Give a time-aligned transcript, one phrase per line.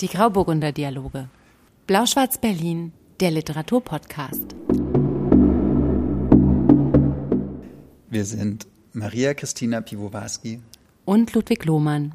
[0.00, 1.28] Die Grauburgunder Dialoge.
[1.86, 4.56] Blau-Schwarz Berlin, der Literaturpodcast.
[8.10, 10.60] Wir sind Maria Christina Piwowarski
[11.04, 12.14] Und Ludwig Lohmann.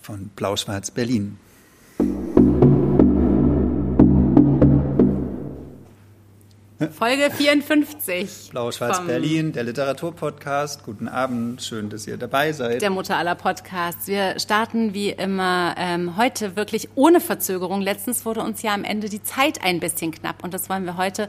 [0.00, 1.38] von Blau-Schwarz Berlin.
[6.90, 8.50] Folge 54.
[8.50, 10.84] Blau-Schwarz vom- Berlin, der Literaturpodcast.
[10.84, 12.82] Guten Abend, schön, dass ihr dabei seid.
[12.82, 14.06] Der Mutter aller Podcasts.
[14.06, 17.80] Wir starten wie immer ähm, heute wirklich ohne Verzögerung.
[17.80, 20.96] Letztens wurde uns ja am Ende die Zeit ein bisschen knapp und das wollen wir
[20.96, 21.28] heute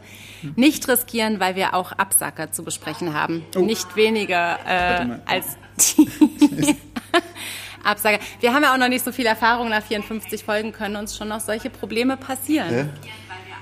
[0.55, 3.43] nicht riskieren, weil wir auch Absacker zu besprechen haben.
[3.55, 5.57] Nicht weniger äh, als
[5.97, 6.75] die
[7.83, 8.19] Absager.
[8.41, 11.29] Wir haben ja auch noch nicht so viel Erfahrung nach 54 Folgen, können uns schon
[11.29, 12.69] noch solche Probleme passieren.
[12.69, 12.85] Hä?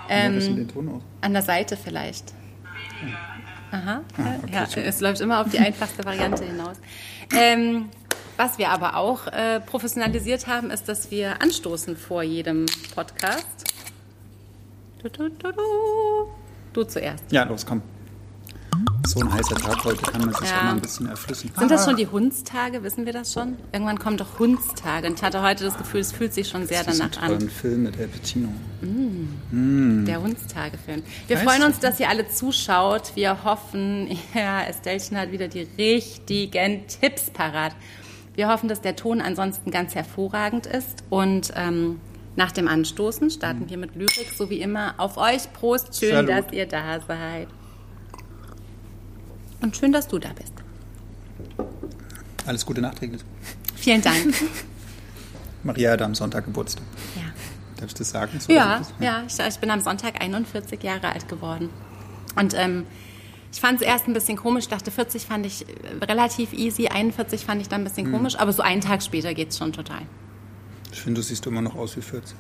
[0.09, 0.67] Ähm.
[1.21, 2.33] An der Seite vielleicht.
[3.71, 4.01] Aha.
[4.17, 6.77] Ah, okay, ja, es läuft immer auf die einfachste Variante hinaus.
[7.35, 7.89] Ähm,
[8.37, 13.73] was wir aber auch äh, professionalisiert haben, ist, dass wir anstoßen vor jedem Podcast.
[15.01, 15.61] Du, du, du, du.
[16.73, 17.31] du zuerst.
[17.31, 17.81] Ja, los, komm.
[19.07, 20.57] So ein heißer Tag heute kann man sich Ja.
[20.59, 21.51] auch mal ein bisschen erflüssen.
[21.57, 22.81] Sind das schon die Hundstage?
[22.83, 23.55] Wissen wir das schon?
[23.71, 25.07] Irgendwann kommen doch Hundstage.
[25.07, 27.23] Und ich hatte heute das Gefühl, es fühlt sich schon sehr Das ist ein danach
[27.29, 27.37] an.
[27.37, 28.49] tollen Film mit El Pacino.
[28.81, 31.03] Der Hundstage-Film.
[31.27, 33.11] Wir Weißt freuen uns, dass ihr alle zuschaut.
[33.15, 37.75] Wir hoffen, ja, Estelchen hat wieder die richtigen Tipps parat.
[38.35, 41.03] Wir hoffen, dass der Ton ansonsten ganz hervorragend ist.
[41.09, 41.99] Und ähm,
[42.35, 44.95] nach dem Anstoßen starten wir mit Lyrik, so wie immer.
[44.97, 46.29] Auf euch, Prost, schön, Salut.
[46.29, 47.47] dass ihr da seid.
[49.61, 50.53] Und schön, dass du da bist.
[52.45, 53.21] Alles Gute nachträglich.
[53.75, 54.33] Vielen Dank.
[55.63, 56.83] Maria hat am Sonntag Geburtstag.
[57.15, 57.21] ja.
[57.77, 58.39] Darf ich das sagen?
[58.39, 61.69] So, Ja, das- ja, ich, ich bin am Sonntag 41 Jahre alt geworden.
[62.37, 62.85] Und ähm,
[63.51, 64.65] ich fand es erst ein bisschen komisch.
[64.65, 67.89] Ich dachte, 40 fand ich äh, relativ easy, 41 fand ich dann ein Hm.
[67.93, 70.03] bisschen komisch, aber so einen Tag später geht's schon total.
[70.91, 72.35] Ich finde, du siehst immer noch aus wie 40.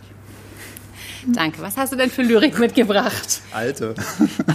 [1.33, 1.61] Danke.
[1.61, 3.95] Was hast du denn für Lyrik mitgebracht, Alte.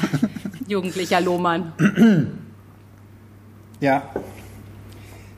[0.68, 1.72] jugendlicher Lohmann?
[3.80, 4.02] Ja.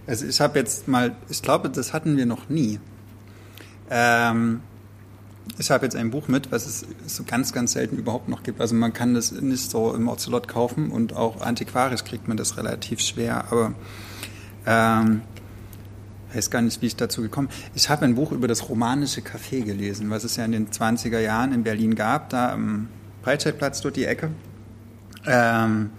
[0.06, 2.80] Also ich habe jetzt mal, ich glaube, das hatten wir noch nie.
[3.88, 4.60] Ähm,
[5.58, 8.60] ich habe jetzt ein Buch mit, was es so ganz, ganz selten überhaupt noch gibt.
[8.60, 12.56] Also man kann das nicht so im Ocelot kaufen und auch antiquarisch kriegt man das
[12.56, 13.44] relativ schwer.
[13.50, 13.74] Aber
[14.66, 15.22] ähm,
[16.34, 17.56] weiß gar nicht, wie ich dazu gekommen bin.
[17.74, 21.18] Ich habe ein Buch über das romanische Café gelesen, was es ja in den 20er
[21.18, 22.88] Jahren in Berlin gab, da am
[23.22, 24.30] Breitscheidplatz dort die Ecke.
[25.26, 25.90] Ähm,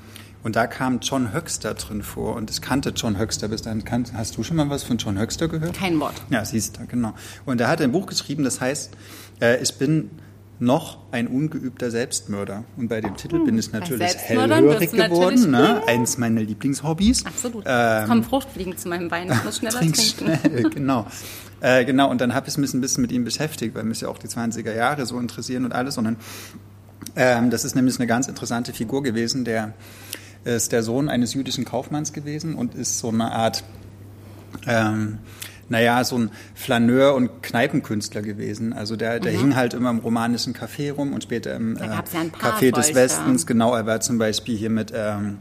[0.43, 3.83] und da kam John Höxter drin vor und ich kannte John Höxter bis dahin.
[4.13, 5.75] Hast du schon mal was von John Höxter gehört?
[5.75, 6.21] Kein Wort.
[6.29, 7.13] Ja, siehst du, genau.
[7.45, 8.91] Und er hat ein Buch geschrieben, das heißt,
[9.41, 10.11] äh, ich bin
[10.59, 12.63] noch ein ungeübter Selbstmörder.
[12.77, 15.51] Und bei dem Titel bin ich natürlich hellhörig geworden.
[15.51, 15.81] Ne?
[15.87, 17.25] Eins meiner Lieblingshobbys.
[17.25, 17.63] Absolut.
[17.65, 19.31] Ähm, es kommen Fruchtfliegen zu meinem Wein.
[19.31, 20.39] Ich muss schneller Trink trinken.
[20.39, 21.07] schnell, genau.
[21.59, 24.09] Äh, genau, und dann habe ich mich ein bisschen mit ihm beschäftigt, weil mich ja
[24.09, 25.97] auch die 20er Jahre so interessieren und alles.
[25.97, 26.17] Und dann,
[27.15, 29.73] ähm, das ist nämlich eine ganz interessante Figur gewesen, der
[30.45, 33.63] ist der Sohn eines jüdischen Kaufmanns gewesen und ist so eine Art,
[34.67, 35.19] ähm,
[35.69, 38.73] naja, so ein Flaneur und Kneipenkünstler gewesen.
[38.73, 41.77] Also der, der hing halt immer im romanischen Café rum und später im Mhm.
[41.77, 42.03] Äh, ja
[42.39, 42.93] Café des.
[42.93, 43.45] Westens.
[43.47, 45.37] Genau, er war zum Beispiel hier mit ähm,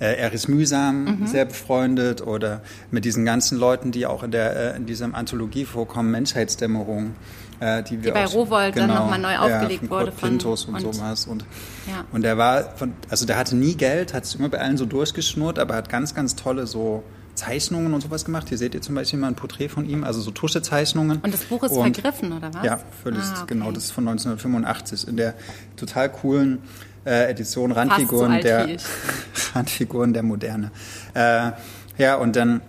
[0.00, 1.26] äh, Eris Mühsam Mhm.
[1.26, 5.64] sehr befreundet oder mit diesen ganzen Leuten, die auch in, der, äh, in dieser Anthologie
[5.64, 7.14] vorkommen, Menschheitsdämmerung.
[7.60, 10.28] Äh, die, wir bei auch schon- Rowohlt dann noch mal neu aufgelegt von wurde von-
[10.30, 11.26] Pintos und, und- sowas.
[11.26, 11.44] Und,
[11.88, 12.04] Ja.
[12.12, 14.86] und er war, von, also der hatte nie Geld, hat es immer bei allen so
[14.86, 17.02] durchgeschnurrt, aber hat ganz, ganz tolle so
[17.34, 18.48] Zeichnungen und sowas gemacht.
[18.48, 21.18] Hier seht ihr zum Beispiel mal ein Porträt von ihm, also so Tuschezeichnungen.
[21.22, 22.64] Und das Buch ist Und- vergriffen, oder was?
[22.64, 23.54] ja, völlig, Ah, okay.
[23.54, 23.70] genau.
[23.72, 25.34] Das ist von 1985 in der
[25.76, 26.58] total coolen
[27.04, 28.68] äh, Edition so Randfiguren wie der.
[29.54, 30.70] Randfiguren der Moderne.
[31.14, 31.52] Äh,
[31.96, 32.60] ja, und dann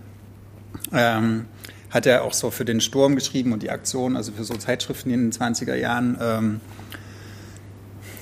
[0.94, 1.46] ähm,
[1.90, 5.10] hat er auch so für den Sturm geschrieben und die Aktion, also für so Zeitschriften,
[5.10, 6.62] die in den 20er Jahren ähm,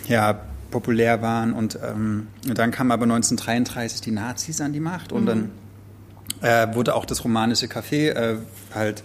[0.08, 0.40] ja,
[0.72, 1.54] populär waren.
[1.54, 5.52] Und, ähm, und dann kamen aber 1933 die Nazis an die Macht und dann
[6.42, 8.38] äh, wurde auch das romanische Café äh,
[8.74, 9.04] halt,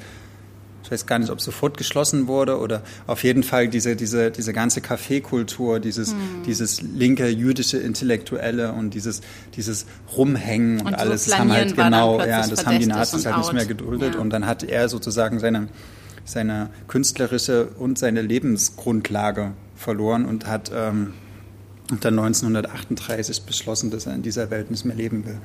[0.84, 4.52] ich weiß gar nicht, ob sofort geschlossen wurde oder auf jeden Fall diese, diese, diese
[4.52, 6.14] ganze Kaffeekultur, dieses,
[6.46, 9.20] dieses linke jüdische Intellektuelle und dieses,
[9.56, 9.86] dieses
[10.16, 13.36] Rumhängen und, Und so alles das haben halt genau, ja, das haben die Nazis halt
[13.38, 13.54] nicht out.
[13.54, 14.20] mehr geduldet Ja.
[14.20, 15.68] und dann hat er sozusagen seine,
[16.24, 21.14] seine künstlerische und seine Lebensgrundlage verloren und hat ähm,
[22.00, 25.38] dann 1938 beschlossen, dass er in dieser Welt nicht mehr leben will.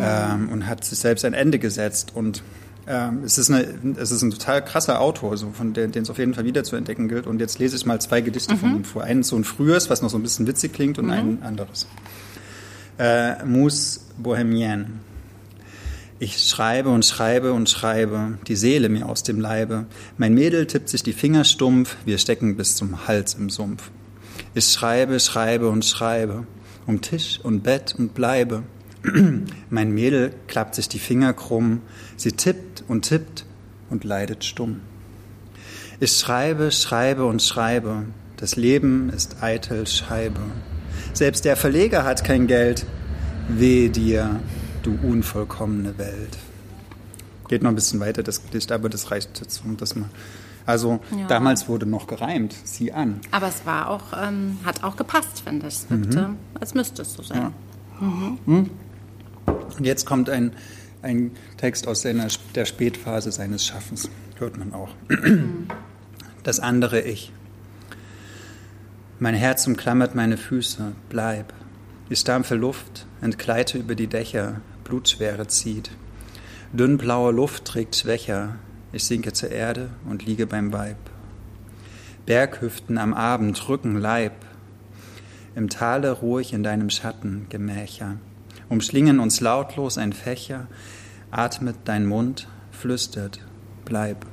[0.00, 2.12] Ähm, und hat sich selbst ein Ende gesetzt.
[2.14, 2.42] Und
[2.86, 3.66] ähm, es, ist eine,
[3.96, 6.76] es ist ein total krasser Autor, so von den es auf jeden Fall wieder zu
[6.76, 7.26] entdecken gilt.
[7.26, 9.04] Und jetzt lese ich mal zwei Gedichte von ihm vor.
[9.04, 11.86] Eins so ein frühes, was noch so ein bisschen witzig klingt, und ein anderes.
[12.98, 14.86] Äh, Mousse Bohemienne.
[16.20, 19.86] Ich schreibe und schreibe und schreibe, die Seele mir aus dem Leibe.
[20.16, 23.90] Mein Mädel tippt sich die Finger stumpf, wir stecken bis zum Hals im Sumpf.
[24.54, 26.46] Ich schreibe, schreibe und schreibe,
[26.86, 28.62] um Tisch und Bett und bleibe.
[29.70, 31.82] mein Mädel klappt sich die Finger krumm,
[32.16, 33.44] sie tippt und tippt
[33.90, 34.80] und leidet stumm.
[36.00, 38.04] Ich schreibe, schreibe und schreibe,
[38.36, 40.40] das Leben ist eitel Scheibe.
[41.12, 42.84] Selbst der Verleger hat kein Geld,
[43.48, 44.40] weh dir,
[44.82, 46.38] du unvollkommene Welt.
[47.48, 50.08] Geht noch ein bisschen weiter, das Gedicht, aber das reicht jetzt, um das mal.
[50.66, 51.26] Also ja.
[51.26, 53.20] damals wurde noch gereimt, sieh an.
[53.30, 55.74] Aber es war auch, ähm, hat auch gepasst, finde ich.
[55.74, 56.36] Es wirkte, mhm.
[56.58, 57.52] als müsste es so sein.
[58.00, 58.06] Ja.
[58.06, 58.38] Mhm.
[58.46, 58.70] Mhm.
[59.46, 60.52] Und jetzt kommt ein,
[61.04, 64.90] ein Text aus seiner, der Spätphase seines Schaffens, hört man auch.
[66.42, 67.32] Das andere Ich.
[69.18, 71.54] Mein Herz umklammert meine Füße, bleib.
[72.10, 75.90] Ich stampfe Luft, entgleite über die Dächer, Blutschwere zieht.
[76.74, 78.56] Dünnblaue Luft trägt schwächer,
[78.92, 80.98] ich sinke zur Erde und liege beim Weib.
[82.26, 84.34] Berghüften am Abend rücken Leib.
[85.54, 88.18] Im Tale ruhig in deinem Schatten, Gemächer.
[88.68, 90.66] Umschlingen uns lautlos ein Fächer,
[91.30, 93.40] atmet dein Mund, flüstert,
[93.84, 94.26] bleib.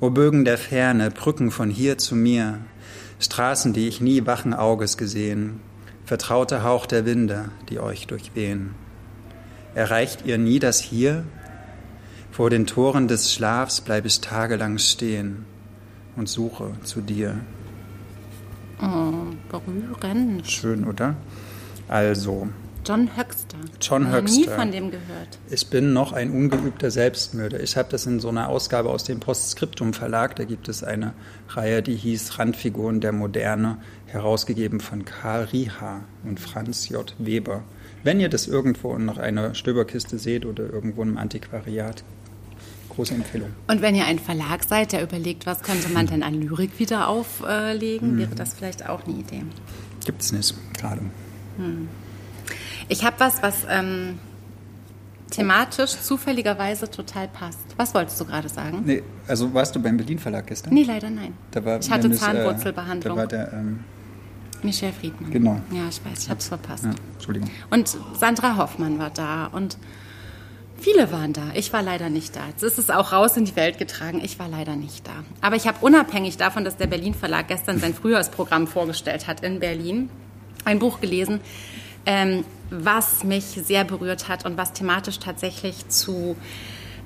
[0.00, 2.58] O Bögen der Ferne, Brücken von hier zu mir,
[3.18, 5.60] Straßen, die ich nie wachen Auges gesehen,
[6.04, 8.74] vertrauter Hauch der Winde, die euch durchwehen.
[9.74, 11.24] Erreicht ihr nie das Hier?
[12.30, 15.46] Vor den Toren des Schlafs bleib ich tagelang stehen
[16.16, 17.40] und suche zu dir.
[18.80, 19.12] Oh,
[19.50, 20.46] berührend.
[20.46, 21.16] Schön, oder?
[21.88, 22.48] Also,
[22.86, 23.58] John Höxter.
[23.80, 24.40] John Höxter.
[24.40, 25.38] Ich nie von dem gehört.
[25.50, 27.60] Ich bin noch ein ungeübter Selbstmörder.
[27.60, 30.36] Ich habe das in so einer Ausgabe aus dem Postskriptum Verlag.
[30.36, 31.12] Da gibt es eine
[31.48, 37.12] Reihe, die hieß Randfiguren der Moderne, herausgegeben von Karl Riha und Franz J.
[37.18, 37.64] Weber.
[38.04, 42.04] Wenn ihr das irgendwo in noch einer Stöberkiste seht oder irgendwo im Antiquariat,
[42.90, 43.50] große Empfehlung.
[43.66, 47.08] Und wenn ihr ein Verlag seid, der überlegt, was könnte man denn an Lyrik wieder
[47.08, 48.18] auflegen, hm.
[48.18, 49.42] wäre das vielleicht auch eine Idee.
[50.04, 51.00] Gibt es nicht, gerade.
[51.56, 51.88] Hm.
[52.88, 54.18] Ich habe was, was ähm,
[55.30, 57.58] thematisch zufälligerweise total passt.
[57.76, 58.82] Was wolltest du gerade sagen?
[58.84, 60.72] Nee, also warst du beim Berlin Verlag gestern?
[60.72, 61.34] Nee, leider nein.
[61.80, 63.16] Ich hatte Zahnwurzelbehandlung.
[63.16, 63.52] Äh, da war der...
[63.52, 63.84] Ähm,
[64.62, 65.30] Michel Friedmann.
[65.30, 65.60] Genau.
[65.70, 66.84] Ja, ich weiß, ich habe es verpasst.
[66.84, 67.50] Ja, Entschuldigung.
[67.70, 69.76] Und Sandra Hoffmann war da und
[70.78, 71.42] viele waren da.
[71.54, 72.40] Ich war leider nicht da.
[72.48, 74.20] Jetzt ist es auch raus in die Welt getragen.
[74.24, 75.12] Ich war leider nicht da.
[75.42, 79.60] Aber ich habe unabhängig davon, dass der Berlin Verlag gestern sein Frühjahrsprogramm vorgestellt hat in
[79.60, 80.08] Berlin,
[80.64, 81.40] ein Buch gelesen,
[82.06, 86.36] ähm, was mich sehr berührt hat und was thematisch tatsächlich zu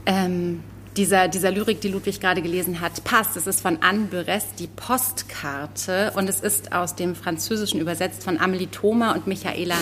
[0.06, 0.62] ähm,
[0.96, 3.36] dieser, dieser Lyrik, die Ludwig gerade gelesen hat, passt.
[3.36, 8.38] Es ist von Anne Beres, die Postkarte, und es ist aus dem Französischen übersetzt von
[8.38, 9.76] Amelie Thoma und Michaela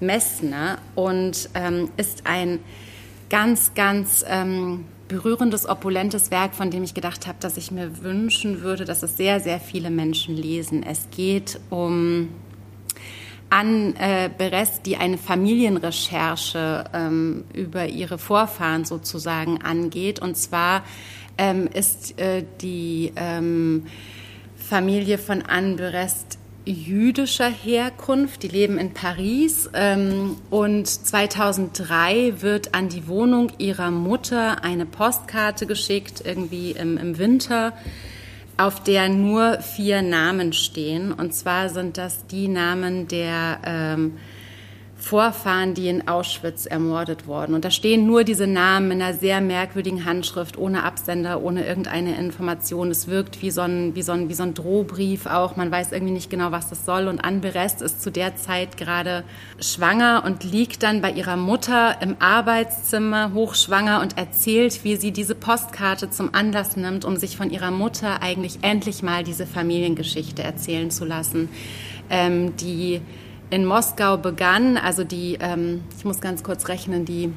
[0.00, 2.60] Messner und ähm, ist ein
[3.30, 8.62] ganz, ganz ähm, berührendes, opulentes Werk, von dem ich gedacht habe, dass ich mir wünschen
[8.62, 10.82] würde, dass es sehr, sehr viele Menschen lesen.
[10.82, 12.28] Es geht um
[13.54, 20.18] an äh, Beres, die eine Familienrecherche ähm, über ihre Vorfahren sozusagen angeht.
[20.18, 20.82] Und zwar
[21.38, 23.86] ähm, ist äh, die ähm,
[24.56, 29.70] Familie von Anne Berest jüdischer Herkunft, die leben in Paris.
[29.72, 37.18] Ähm, und 2003 wird an die Wohnung ihrer Mutter eine Postkarte geschickt, irgendwie im, im
[37.18, 37.72] Winter
[38.56, 41.12] auf der nur vier Namen stehen.
[41.12, 44.18] Und zwar sind das die Namen der ähm,
[45.04, 47.54] Vorfahren, die in Auschwitz ermordet wurden.
[47.54, 52.16] Und da stehen nur diese Namen in einer sehr merkwürdigen Handschrift, ohne Absender, ohne irgendeine
[52.16, 52.90] Information.
[52.90, 55.56] Es wirkt wie so ein, wie so ein, wie so ein Drohbrief auch.
[55.56, 57.08] Man weiß irgendwie nicht genau, was das soll.
[57.08, 59.24] Und Anne Berest ist zu der Zeit gerade
[59.60, 65.34] schwanger und liegt dann bei ihrer Mutter im Arbeitszimmer, hochschwanger und erzählt, wie sie diese
[65.34, 70.90] Postkarte zum Anlass nimmt, um sich von ihrer Mutter eigentlich endlich mal diese Familiengeschichte erzählen
[70.90, 71.50] zu lassen,
[72.08, 73.02] ähm, die
[73.54, 74.76] in Moskau begann.
[74.76, 77.32] Also die, ähm, ich muss ganz kurz rechnen, die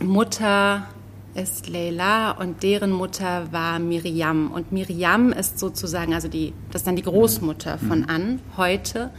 [0.00, 0.88] Mutter
[1.34, 4.50] ist Leila und deren Mutter war Miriam.
[4.50, 8.08] Und Miriam ist sozusagen, also die, das ist dann die Großmutter von mhm.
[8.08, 9.10] Ann heute.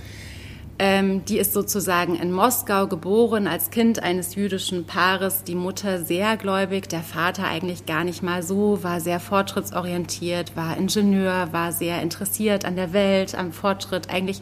[0.78, 5.44] Ähm, die ist sozusagen in Moskau geboren als Kind eines jüdischen Paares.
[5.44, 10.76] Die Mutter sehr gläubig, der Vater eigentlich gar nicht mal so, war sehr fortschrittsorientiert, war
[10.76, 14.42] Ingenieur, war sehr interessiert an der Welt, am Fortschritt, eigentlich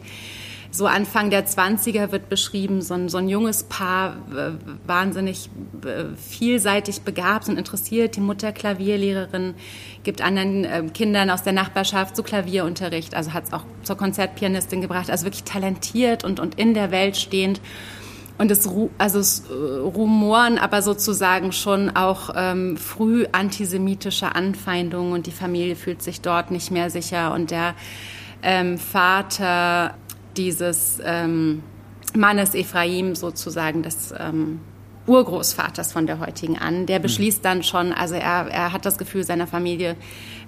[0.74, 4.16] so Anfang der 20er wird beschrieben, so ein, so ein junges Paar,
[4.84, 5.48] wahnsinnig
[6.16, 8.16] vielseitig begabt und interessiert.
[8.16, 9.54] Die Mutter Klavierlehrerin,
[10.02, 14.80] gibt anderen äh, Kindern aus der Nachbarschaft so Klavierunterricht, also hat es auch zur Konzertpianistin
[14.80, 17.60] gebracht, also wirklich talentiert und, und in der Welt stehend.
[18.38, 25.26] und es, also es äh, rumoren aber sozusagen schon auch ähm, früh antisemitische Anfeindungen und
[25.28, 27.76] die Familie fühlt sich dort nicht mehr sicher und der
[28.42, 29.94] ähm, Vater
[30.36, 31.62] dieses ähm,
[32.14, 34.60] Mannes Ephraim sozusagen des ähm,
[35.06, 37.02] Urgroßvaters von der heutigen an, der mhm.
[37.02, 39.96] beschließt dann schon, also er, er hat das Gefühl, seiner Familie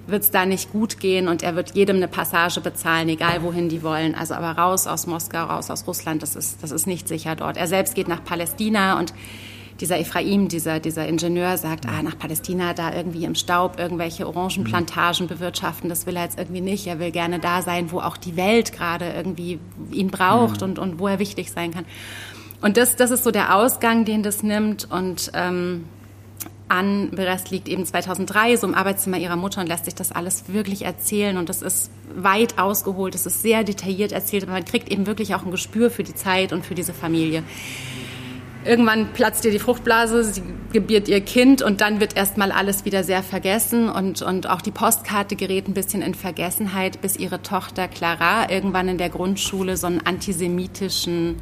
[0.07, 3.69] wird es da nicht gut gehen und er wird jedem eine Passage bezahlen, egal wohin
[3.69, 4.15] die wollen.
[4.15, 7.57] Also aber raus aus Moskau, raus aus Russland, das ist, das ist nicht sicher dort.
[7.57, 9.13] Er selbst geht nach Palästina und
[9.79, 15.27] dieser Ephraim, dieser, dieser Ingenieur sagt, ah, nach Palästina, da irgendwie im Staub irgendwelche Orangenplantagen
[15.27, 16.87] bewirtschaften, das will er jetzt irgendwie nicht.
[16.87, 19.59] Er will gerne da sein, wo auch die Welt gerade irgendwie
[19.91, 20.67] ihn braucht mhm.
[20.67, 21.85] und, und wo er wichtig sein kann.
[22.61, 25.85] Und das, das ist so der Ausgang, den das nimmt und ähm,
[26.69, 30.45] an Berest liegt eben 2003 so im Arbeitszimmer ihrer Mutter und lässt sich das alles
[30.51, 34.91] wirklich erzählen und das ist weit ausgeholt, es ist sehr detailliert erzählt, aber man kriegt
[34.91, 37.43] eben wirklich auch ein Gespür für die Zeit und für diese Familie.
[38.67, 40.43] Irgendwann platzt ihr die Fruchtblase, sie
[40.73, 44.71] gebiert ihr Kind und dann wird erstmal alles wieder sehr vergessen und, und auch die
[44.71, 49.87] Postkarte gerät ein bisschen in Vergessenheit, bis ihre Tochter Clara irgendwann in der Grundschule so
[49.87, 51.37] einen antisemitischen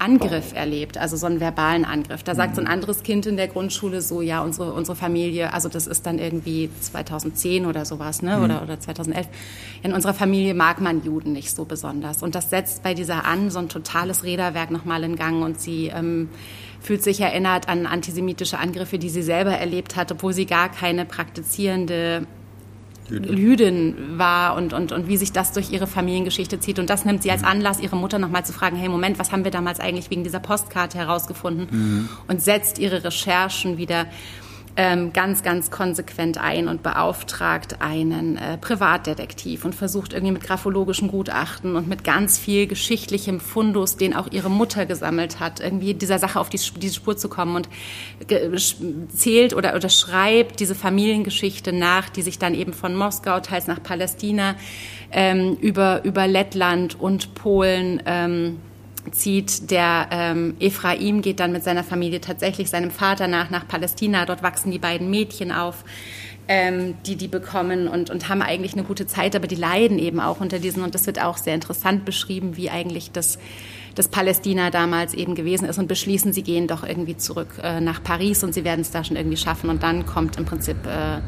[0.00, 2.22] Angriff erlebt, also so einen verbalen Angriff.
[2.22, 5.68] Da sagt so ein anderes Kind in der Grundschule so, ja, unsere, unsere Familie, also
[5.68, 8.44] das ist dann irgendwie 2010 oder sowas, ne, mhm.
[8.44, 9.28] oder, oder 2011.
[9.82, 12.22] In unserer Familie mag man Juden nicht so besonders.
[12.22, 15.88] Und das setzt bei dieser an so ein totales Räderwerk nochmal in Gang und sie
[15.88, 16.30] ähm,
[16.80, 21.04] fühlt sich erinnert an antisemitische Angriffe, die sie selber erlebt hat, obwohl sie gar keine
[21.04, 22.26] praktizierende
[23.10, 26.78] Jüdin war und, und, und wie sich das durch ihre Familiengeschichte zieht.
[26.78, 27.48] Und das nimmt sie als mhm.
[27.48, 30.40] Anlass, ihre Mutter nochmal zu fragen, hey Moment, was haben wir damals eigentlich wegen dieser
[30.40, 31.68] Postkarte herausgefunden?
[31.70, 32.08] Mhm.
[32.28, 34.06] Und setzt ihre Recherchen wieder
[34.82, 41.08] ähm, ganz, ganz konsequent ein und beauftragt einen äh, Privatdetektiv und versucht irgendwie mit graphologischen
[41.08, 46.18] Gutachten und mit ganz viel geschichtlichem Fundus, den auch ihre Mutter gesammelt hat, irgendwie dieser
[46.18, 47.68] Sache auf die, diese Spur zu kommen und
[49.14, 53.82] zählt oder, oder schreibt diese Familiengeschichte nach, die sich dann eben von Moskau, teils nach
[53.82, 54.54] Palästina,
[55.12, 58.56] ähm, über, über Lettland und Polen ähm,
[59.12, 59.70] zieht.
[59.70, 64.26] Der ähm, Ephraim geht dann mit seiner Familie tatsächlich seinem Vater nach, nach Palästina.
[64.26, 65.84] Dort wachsen die beiden Mädchen auf,
[66.48, 70.20] ähm, die die bekommen und, und haben eigentlich eine gute Zeit, aber die leiden eben
[70.20, 70.82] auch unter diesen.
[70.82, 73.38] Und das wird auch sehr interessant beschrieben, wie eigentlich das,
[73.94, 78.02] das Palästina damals eben gewesen ist und beschließen, sie gehen doch irgendwie zurück äh, nach
[78.02, 79.70] Paris und sie werden es da schon irgendwie schaffen.
[79.70, 80.76] Und dann kommt im Prinzip...
[80.86, 81.20] Äh,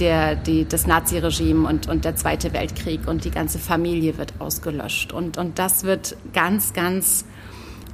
[0.00, 5.12] der, die, das Naziregime und, und der Zweite Weltkrieg und die ganze Familie wird ausgelöscht.
[5.12, 7.24] Und, und das wird ganz, ganz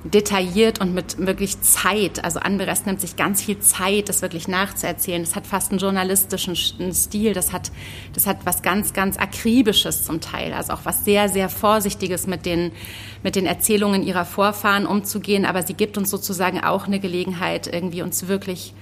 [0.05, 5.23] detailliert und mit wirklich Zeit, also Anberest nimmt sich ganz viel Zeit, das wirklich nachzuerzählen.
[5.23, 7.73] Das hat fast einen journalistischen Stil, das hat,
[8.15, 12.47] das hat was ganz, ganz akribisches zum Teil, also auch was sehr, sehr Vorsichtiges mit
[12.47, 12.71] den,
[13.23, 18.03] mit den Erzählungen ihrer Vorfahren umzugehen, aber sie gibt uns sozusagen auch eine Gelegenheit, irgendwie
[18.03, 18.75] uns wirklich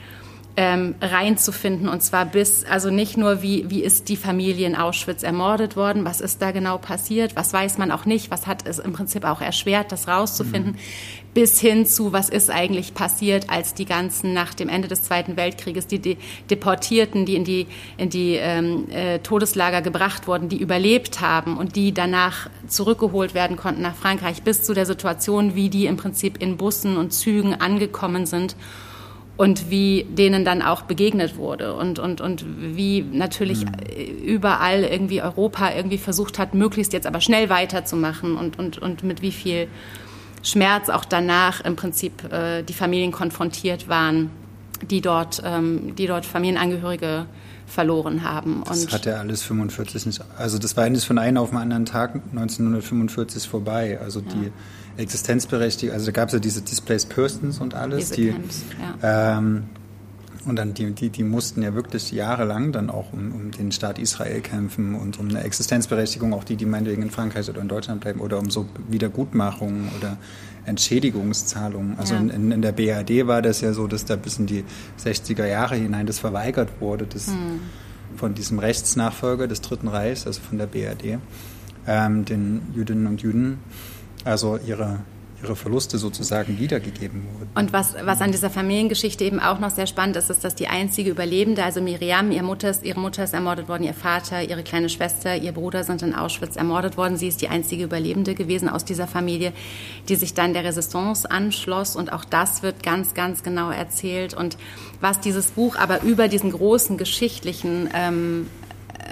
[0.56, 1.88] ähm, reinzufinden.
[1.88, 6.04] Und zwar bis, also nicht nur, wie, wie ist die Familie in Auschwitz ermordet worden,
[6.04, 9.25] was ist da genau passiert, was weiß man auch nicht, was hat es im Prinzip
[9.25, 11.32] auch erschwert, das rauszufinden, mhm.
[11.34, 15.36] bis hin zu, was ist eigentlich passiert, als die ganzen nach dem Ende des Zweiten
[15.36, 16.16] Weltkrieges, die, die
[16.48, 17.66] Deportierten, die in die,
[17.98, 23.58] in die ähm, äh, Todeslager gebracht wurden, die überlebt haben und die danach zurückgeholt werden
[23.58, 27.54] konnten nach Frankreich, bis zu der Situation, wie die im Prinzip in Bussen und Zügen
[27.60, 28.56] angekommen sind
[29.36, 33.72] und wie denen dann auch begegnet wurde und, und, und wie natürlich mhm.
[34.24, 39.20] überall irgendwie Europa irgendwie versucht hat, möglichst jetzt aber schnell weiterzumachen und, und, und mit
[39.22, 39.68] wie viel
[40.42, 44.30] Schmerz auch danach im Prinzip äh, die Familien konfrontiert waren,
[44.90, 47.26] die dort, ähm, die dort Familienangehörige
[47.66, 48.62] verloren haben.
[48.62, 51.58] Und das hat ja alles 45 nicht, also das war nicht von einem auf den
[51.58, 53.98] anderen Tag 1945 vorbei.
[54.00, 54.26] Also ja.
[54.32, 54.52] die
[54.96, 58.62] Existenzberechtigung, also da gab es ja diese Displaced Persons und alles, diese die Camps,
[59.02, 59.38] ja.
[59.38, 59.64] ähm,
[60.46, 63.98] und dann die, die, die mussten ja wirklich jahrelang dann auch um, um den Staat
[63.98, 68.00] Israel kämpfen und um eine Existenzberechtigung, auch die, die meinetwegen in Frankreich oder in Deutschland
[68.00, 70.16] bleiben, oder um so Wiedergutmachungen oder
[70.64, 71.98] Entschädigungszahlungen.
[71.98, 72.20] Also ja.
[72.20, 74.64] in, in, der BRD war das ja so, dass da bis in die
[75.02, 77.60] 60er Jahre hinein das verweigert wurde, das hm.
[78.16, 81.18] von diesem Rechtsnachfolger des Dritten Reichs, also von der BRD,
[81.88, 83.58] ähm, den Jüdinnen und Juden
[84.25, 85.00] also ihre,
[85.42, 87.50] ihre Verluste sozusagen wiedergegeben wurden.
[87.54, 90.68] Und was, was an dieser Familiengeschichte eben auch noch sehr spannend ist, ist, dass die
[90.68, 94.62] einzige Überlebende, also Miriam, ihre Mutter, ist, ihre Mutter ist ermordet worden, ihr Vater, ihre
[94.62, 97.16] kleine Schwester, ihr Bruder sind in Auschwitz ermordet worden.
[97.16, 99.52] Sie ist die einzige Überlebende gewesen aus dieser Familie,
[100.08, 101.96] die sich dann der Resistance anschloss.
[101.96, 104.35] Und auch das wird ganz, ganz genau erzählt.
[104.35, 104.56] Und
[105.00, 108.46] was dieses Buch aber über diesen großen geschichtlichen ähm,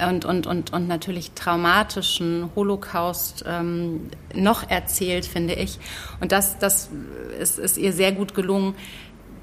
[0.08, 5.78] und, und, und, und natürlich traumatischen Holocaust ähm, noch erzählt, finde ich.
[6.20, 6.90] Und das, das
[7.38, 8.74] ist, ist ihr sehr gut gelungen,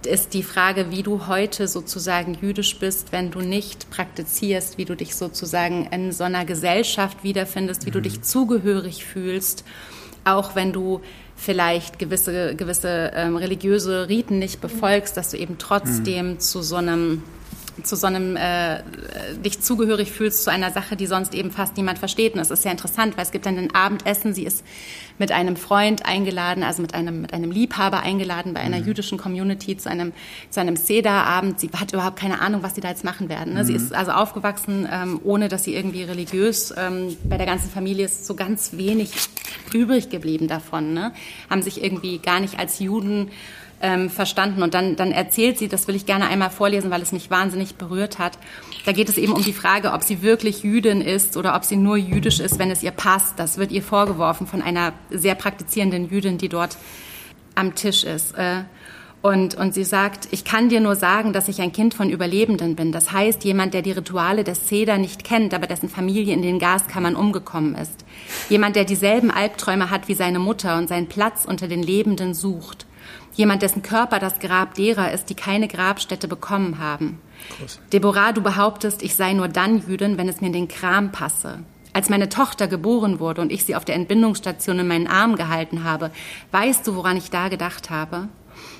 [0.05, 4.95] ist die Frage, wie du heute sozusagen jüdisch bist, wenn du nicht praktizierst, wie du
[4.95, 7.93] dich sozusagen in so einer Gesellschaft wiederfindest, wie mhm.
[7.93, 9.63] du dich zugehörig fühlst,
[10.23, 11.01] auch wenn du
[11.35, 16.39] vielleicht gewisse, gewisse ähm, religiöse Riten nicht befolgst, dass du eben trotzdem mhm.
[16.39, 17.23] zu so einem
[17.83, 18.81] zu so einem äh,
[19.43, 22.33] dich zugehörig fühlst zu einer Sache, die sonst eben fast niemand versteht.
[22.33, 24.33] Und das ist sehr interessant, weil es gibt dann ein Abendessen.
[24.33, 24.63] Sie ist
[25.17, 28.85] mit einem Freund eingeladen, also mit einem mit einem Liebhaber eingeladen bei einer mhm.
[28.85, 30.13] jüdischen Community zu einem
[30.49, 31.59] zu einem Seder-Abend.
[31.59, 33.53] Sie hat überhaupt keine Ahnung, was sie da jetzt machen werden.
[33.53, 33.61] Ne?
[33.61, 33.67] Mhm.
[33.67, 36.73] Sie ist also aufgewachsen, ähm, ohne dass sie irgendwie religiös.
[36.75, 39.11] Ähm, bei der ganzen Familie ist so ganz wenig
[39.73, 40.93] übrig geblieben davon.
[40.93, 41.13] Ne?
[41.49, 43.29] Haben sich irgendwie gar nicht als Juden
[43.81, 44.63] ähm, verstanden.
[44.63, 47.75] Und dann, dann erzählt sie, das will ich gerne einmal vorlesen, weil es mich wahnsinnig
[47.75, 48.37] berührt hat.
[48.85, 51.75] Da geht es eben um die Frage, ob sie wirklich Jüdin ist oder ob sie
[51.75, 53.37] nur jüdisch ist, wenn es ihr passt.
[53.37, 56.77] Das wird ihr vorgeworfen von einer sehr praktizierenden Jüdin, die dort
[57.55, 58.35] am Tisch ist.
[58.35, 58.63] Äh,
[59.21, 62.75] und, und sie sagt, ich kann dir nur sagen, dass ich ein Kind von Überlebenden
[62.75, 62.91] bin.
[62.91, 66.57] Das heißt, jemand, der die Rituale des Seder nicht kennt, aber dessen Familie in den
[66.57, 68.03] Gaskammern umgekommen ist.
[68.49, 72.87] Jemand, der dieselben Albträume hat wie seine Mutter und seinen Platz unter den Lebenden sucht.
[73.33, 77.19] Jemand, dessen Körper das Grab derer ist, die keine Grabstätte bekommen haben.
[77.57, 77.79] Groß.
[77.93, 81.59] Deborah, du behauptest, ich sei nur dann Jüdin, wenn es mir in den Kram passe.
[81.93, 85.83] Als meine Tochter geboren wurde und ich sie auf der Entbindungsstation in meinen Arm gehalten
[85.83, 86.11] habe,
[86.51, 88.29] weißt du, woran ich da gedacht habe?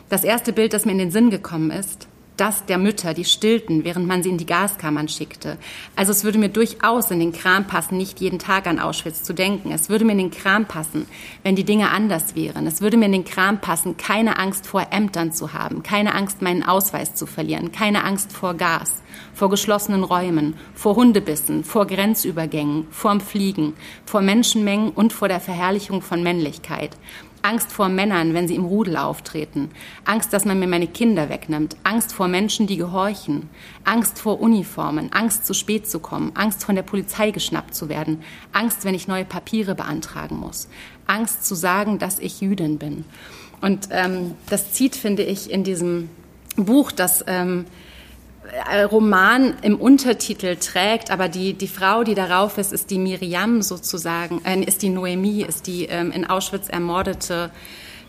[0.10, 2.08] Das erste Bild, das mir in den Sinn gekommen ist,
[2.42, 5.60] das der Mütter, die stillten, während man sie in die Gaskammern schickte.
[5.96, 9.34] Also es würde mir durchaus in den Kram passen, nicht jeden Tag an Auschwitz zu
[9.34, 9.72] denken.
[9.72, 11.06] Es würde mir in den Kram passen,
[11.44, 12.66] wenn die Dinge anders wären.
[12.66, 16.42] Es würde mir in den Kram passen, keine Angst vor Ämtern zu haben, keine Angst,
[16.42, 19.04] meinen Ausweis zu verlieren, keine Angst vor Gas,
[19.36, 26.02] vor geschlossenen Räumen, vor Hundebissen, vor Grenzübergängen, vorm Fliegen, vor Menschenmengen und vor der Verherrlichung
[26.02, 26.98] von Männlichkeit.
[27.42, 29.70] Angst vor Männern, wenn sie im Rudel auftreten,
[30.06, 33.50] Angst, dass man mir meine Kinder wegnimmt, Angst vor Menschen, die gehorchen,
[33.84, 38.22] Angst vor Uniformen, Angst zu spät zu kommen, Angst von der Polizei geschnappt zu werden,
[38.52, 40.68] Angst, wenn ich neue Papiere beantragen muss,
[41.08, 43.06] Angst zu sagen, dass ich Jüdin bin.
[43.62, 46.10] Und ähm, das zieht, finde ich, in diesem
[46.56, 47.91] Buch, das ähm, äh,
[48.92, 54.42] Roman im Untertitel trägt, aber die, die Frau, die darauf ist, ist die Miriam sozusagen,
[54.44, 57.52] äh, ist die Noemi, ist die ähm, in Auschwitz ermordete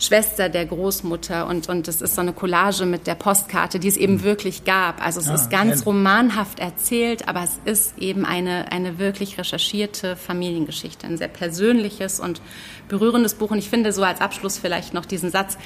[0.02, 3.96] Schwester der Großmutter und, und es ist so eine Collage mit der Postkarte, die es
[3.96, 4.22] eben mhm.
[4.24, 5.04] wirklich gab.
[5.04, 5.86] Also es ja, ist ganz ehrlich.
[5.86, 12.42] romanhaft erzählt, aber es ist eben eine, eine wirklich recherchierte Familiengeschichte, ein sehr persönliches und
[12.88, 13.52] berührendes Buch.
[13.52, 15.56] Und ich finde so als Abschluss vielleicht noch diesen Satz,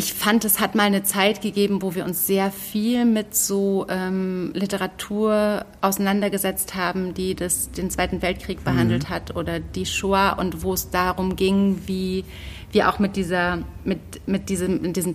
[0.00, 3.86] ich fand, es hat mal eine Zeit gegeben, wo wir uns sehr viel mit so
[3.90, 8.64] ähm, Literatur auseinandergesetzt haben, die das, den Zweiten Weltkrieg mhm.
[8.64, 9.08] behandelt mhm.
[9.10, 12.24] hat oder die Shoah und wo es darum ging, wie
[12.72, 15.12] wir auch mit dieser, mit, mit diesem, mit diesem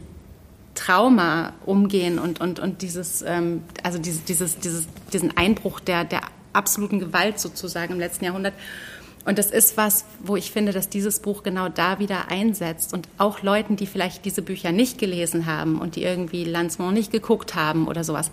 [0.75, 6.21] Trauma umgehen und, und, und dieses, ähm, also dieses, dieses, dieses, diesen Einbruch der, der
[6.53, 8.53] absoluten Gewalt sozusagen im letzten Jahrhundert.
[9.25, 13.07] Und das ist was, wo ich finde, dass dieses Buch genau da wieder einsetzt und
[13.17, 17.55] auch Leuten, die vielleicht diese Bücher nicht gelesen haben und die irgendwie Lancement nicht geguckt
[17.55, 18.29] haben oder sowas,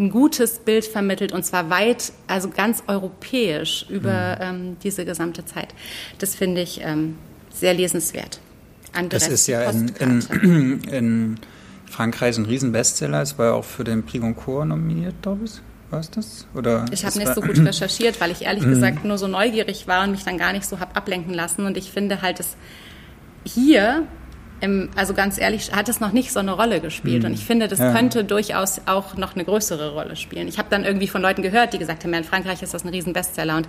[0.00, 4.42] ein gutes Bild vermittelt und zwar weit, also ganz europäisch über mhm.
[4.42, 5.68] ähm, diese gesamte Zeit.
[6.18, 7.16] Das finde ich ähm,
[7.50, 8.40] sehr lesenswert.
[8.92, 11.38] Andres das ist ja in, in, in,
[11.86, 13.20] Frankreich ein Riesenbestseller.
[13.20, 15.60] Es war ja auch für den Prix Goncourt nominiert, glaube ich.
[15.92, 16.46] War es das?
[16.54, 20.04] Oder ich habe nicht so gut recherchiert, weil ich ehrlich gesagt nur so neugierig war
[20.04, 21.66] und mich dann gar nicht so habe ablenken lassen.
[21.66, 22.56] Und ich finde halt, dass
[23.44, 24.06] hier
[24.62, 27.24] im, also ganz ehrlich, hat es noch nicht so eine Rolle gespielt.
[27.24, 27.30] Mhm.
[27.30, 27.92] Und ich finde, das ja.
[27.92, 30.46] könnte durchaus auch noch eine größere Rolle spielen.
[30.46, 32.84] Ich habe dann irgendwie von Leuten gehört, die gesagt haben, ja, in Frankreich ist das
[32.84, 33.68] ein Riesenbestseller und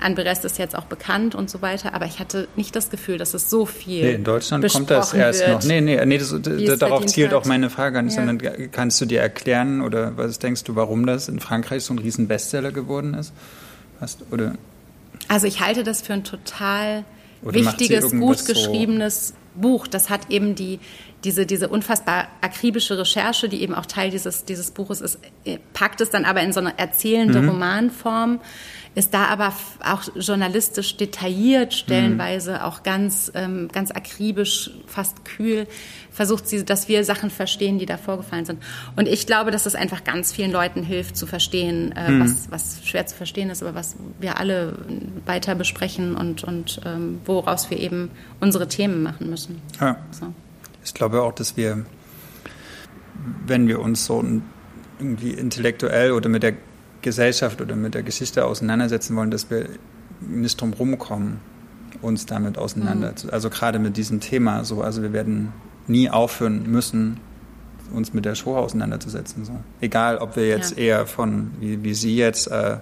[0.00, 1.92] Anne Berest ist jetzt auch bekannt und so weiter.
[1.92, 4.02] Aber ich hatte nicht das Gefühl, dass es so viel.
[4.02, 5.62] Nee, in Deutschland kommt das erst wird, noch.
[5.64, 7.34] Nee, nee, nee das, das, darauf zielt hat.
[7.34, 8.08] auch meine Frage an.
[8.08, 8.14] Ja.
[8.14, 8.38] Sondern
[8.72, 12.72] kannst du dir erklären oder was denkst du, warum das in Frankreich so ein Riesenbestseller
[12.72, 13.34] geworden ist?
[14.00, 14.54] Hast, oder?
[15.28, 17.04] Also ich halte das für ein total
[17.42, 19.86] oder wichtiges, gut geschriebenes Buch.
[19.86, 20.80] Das hat eben die,
[21.24, 26.00] diese, diese unfassbar akribische Recherche, die eben auch Teil dieses, dieses Buches ist, äh, packt
[26.00, 27.48] es dann aber in so eine erzählende mhm.
[27.50, 28.40] Romanform
[28.94, 32.60] ist da aber auch journalistisch detailliert, stellenweise mhm.
[32.60, 35.66] auch ganz, ähm, ganz akribisch, fast kühl,
[36.10, 38.62] versucht sie, dass wir Sachen verstehen, die da vorgefallen sind.
[38.96, 42.24] Und ich glaube, dass das einfach ganz vielen Leuten hilft zu verstehen, äh, mhm.
[42.24, 44.76] was, was schwer zu verstehen ist, aber was wir alle
[45.26, 49.62] weiter besprechen und, und ähm, woraus wir eben unsere Themen machen müssen.
[49.80, 49.96] Ja.
[50.10, 50.32] So.
[50.84, 51.84] Ich glaube auch, dass wir,
[53.46, 54.24] wenn wir uns so
[54.98, 56.54] irgendwie intellektuell oder mit der
[57.02, 59.68] Gesellschaft oder mit der Geschichte auseinandersetzen wollen, dass wir
[60.20, 61.40] nicht drum rumkommen,
[62.02, 63.28] uns damit auseinanderzusetzen.
[63.28, 63.34] Mhm.
[63.34, 64.82] Also gerade mit diesem Thema so.
[64.82, 65.52] Also wir werden
[65.90, 67.18] nie aufhören müssen,
[67.92, 69.44] uns mit der Show auseinanderzusetzen.
[69.44, 69.52] So.
[69.80, 70.84] Egal, ob wir jetzt ja.
[70.84, 72.78] eher von, wie, wie Sie jetzt, äh,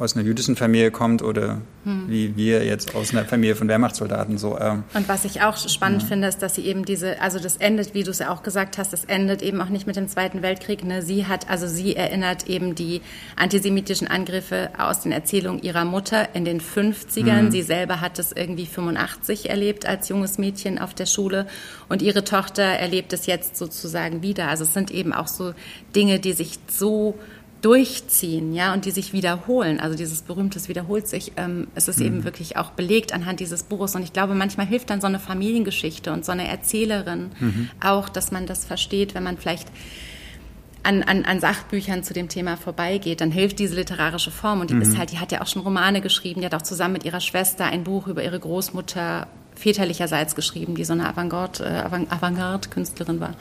[0.00, 2.08] aus einer jüdischen Familie kommt oder hm.
[2.08, 4.58] wie wir jetzt aus einer Familie von Wehrmachtssoldaten so.
[4.58, 6.08] Ähm, und was ich auch spannend ja.
[6.08, 8.78] finde, ist, dass sie eben diese, also das endet, wie du es ja auch gesagt
[8.78, 10.84] hast, das endet eben auch nicht mit dem Zweiten Weltkrieg.
[10.84, 11.02] Ne?
[11.02, 13.02] Sie hat, also sie erinnert eben die
[13.36, 17.40] antisemitischen Angriffe aus den Erzählungen ihrer Mutter in den 50ern.
[17.40, 17.50] Hm.
[17.50, 21.46] Sie selber hat es irgendwie 85 erlebt als junges Mädchen auf der Schule
[21.90, 24.48] und ihre Tochter erlebt es jetzt sozusagen wieder.
[24.48, 25.52] Also es sind eben auch so
[25.94, 27.18] Dinge, die sich so
[27.62, 29.80] durchziehen, ja, und die sich wiederholen.
[29.80, 31.32] Also dieses berühmtes wiederholt sich.
[31.36, 32.06] Ähm, es ist mhm.
[32.06, 33.94] eben wirklich auch belegt anhand dieses Buches.
[33.94, 37.70] Und ich glaube, manchmal hilft dann so eine Familiengeschichte und so eine Erzählerin mhm.
[37.84, 39.68] auch, dass man das versteht, wenn man vielleicht
[40.82, 44.60] an, an, an Sachbüchern zu dem Thema vorbeigeht, dann hilft diese literarische Form.
[44.60, 44.82] Und die mhm.
[44.82, 47.20] ist halt, die hat ja auch schon Romane geschrieben, die hat auch zusammen mit ihrer
[47.20, 53.34] Schwester ein Buch über ihre Großmutter väterlicherseits geschrieben, die so eine Avantgarde, äh, Avantgarde-Künstlerin war.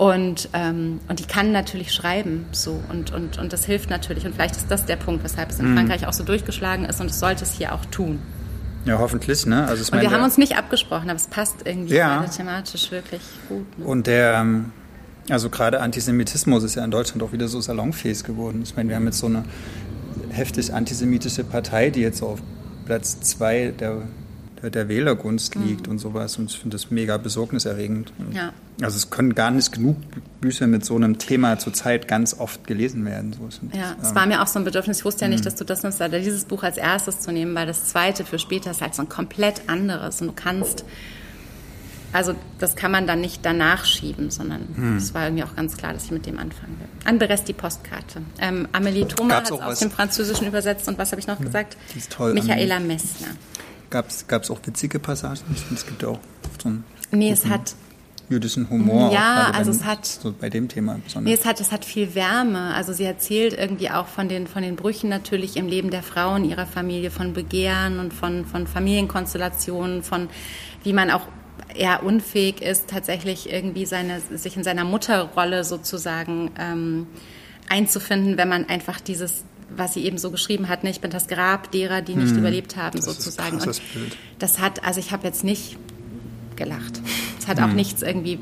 [0.00, 4.24] Und, ähm, und die kann natürlich schreiben so und, und, und das hilft natürlich.
[4.24, 5.76] Und vielleicht ist das der Punkt, weshalb es in mhm.
[5.76, 8.18] Frankreich auch so durchgeschlagen ist und es sollte es hier auch tun.
[8.86, 9.44] Ja, hoffentlich.
[9.44, 9.66] Ne?
[9.66, 12.24] Also und wir haben uns nicht abgesprochen, aber es passt irgendwie ja.
[12.24, 13.78] thematisch wirklich gut.
[13.78, 13.84] Ne?
[13.84, 14.72] Und der, ähm,
[15.28, 18.62] also gerade Antisemitismus ist ja in Deutschland auch wieder so salonfähig geworden.
[18.62, 19.44] Ich meine, wir haben jetzt so eine
[20.30, 22.40] heftig antisemitische Partei, die jetzt auf
[22.86, 23.98] Platz zwei der
[24.68, 25.66] der Wählergunst mhm.
[25.66, 25.92] liegt mhm.
[25.92, 26.36] und sowas.
[26.36, 28.12] Und ich finde das mega besorgniserregend.
[28.32, 28.52] Ja.
[28.82, 29.96] Also es können gar nicht genug
[30.40, 33.32] Bücher mit so einem Thema zurzeit ganz oft gelesen werden.
[33.32, 34.98] So, ja, das, es war mir auch so ein Bedürfnis.
[34.98, 35.44] Ich wusste ja nicht, mhm.
[35.44, 38.70] dass du das nimmst, dieses Buch als erstes zu nehmen, weil das zweite für später
[38.70, 40.20] ist halt so ein komplett anderes.
[40.20, 40.84] Und du kannst,
[42.12, 44.96] also das kann man dann nicht danach schieben, sondern hm.
[44.96, 46.88] es war irgendwie auch ganz klar, dass ich mit dem anfangen will.
[47.04, 48.22] An Berest die Postkarte.
[48.40, 51.76] Ähm, Amelie Thomas hat es aus dem Französischen übersetzt und was habe ich noch gesagt?
[51.94, 52.34] Die ist toll.
[52.34, 53.28] Michaela Messner.
[53.90, 55.40] Gab es auch witzige Passagen?
[55.74, 56.20] Es gibt ja auch
[56.62, 57.74] so einen nee, es hat
[58.30, 59.12] jüdischen Humor.
[59.12, 61.28] Ja, also es hat so bei dem Thema besonders.
[61.28, 62.72] Nee, es hat es hat viel Wärme.
[62.74, 66.44] Also sie erzählt irgendwie auch von den von den Brüchen natürlich im Leben der Frauen
[66.44, 70.28] ihrer Familie, von Begehren und von von Familienkonstellationen, von
[70.84, 71.26] wie man auch
[71.74, 77.06] eher unfähig ist, tatsächlich irgendwie seine sich in seiner Mutterrolle sozusagen ähm,
[77.68, 79.44] einzufinden, wenn man einfach dieses
[79.76, 80.90] was sie eben so geschrieben hat, ne?
[80.90, 83.58] ich bin das Grab derer, die nicht hm, überlebt haben, das sozusagen.
[83.58, 84.16] Ist und Bild.
[84.38, 85.76] das hat, also ich habe jetzt nicht
[86.56, 87.00] gelacht.
[87.38, 87.70] Es hat hm.
[87.70, 88.38] auch nichts irgendwie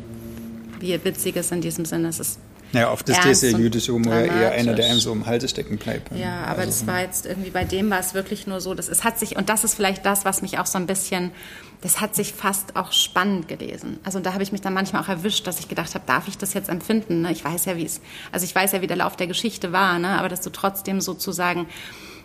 [0.80, 2.08] wie Witziges in diesem Sinne.
[2.08, 2.38] Es ist
[2.72, 6.14] ja, oft ist dieser jüdische Humor eher einer, der einem so im Halse stecken bleibt.
[6.16, 8.88] Ja, aber also, das war jetzt irgendwie, bei dem war es wirklich nur so, dass
[8.88, 11.32] es hat sich, und das ist vielleicht das, was mich auch so ein bisschen
[11.80, 14.00] das hat sich fast auch spannend gelesen.
[14.02, 16.36] Also da habe ich mich dann manchmal auch erwischt, dass ich gedacht habe, darf ich
[16.36, 17.22] das jetzt empfinden?
[17.22, 17.32] Ne?
[17.32, 18.00] Ich weiß ja, wie es,
[18.32, 20.18] also ich weiß ja, wie der Lauf der Geschichte war, ne?
[20.18, 21.66] aber dass du trotzdem sozusagen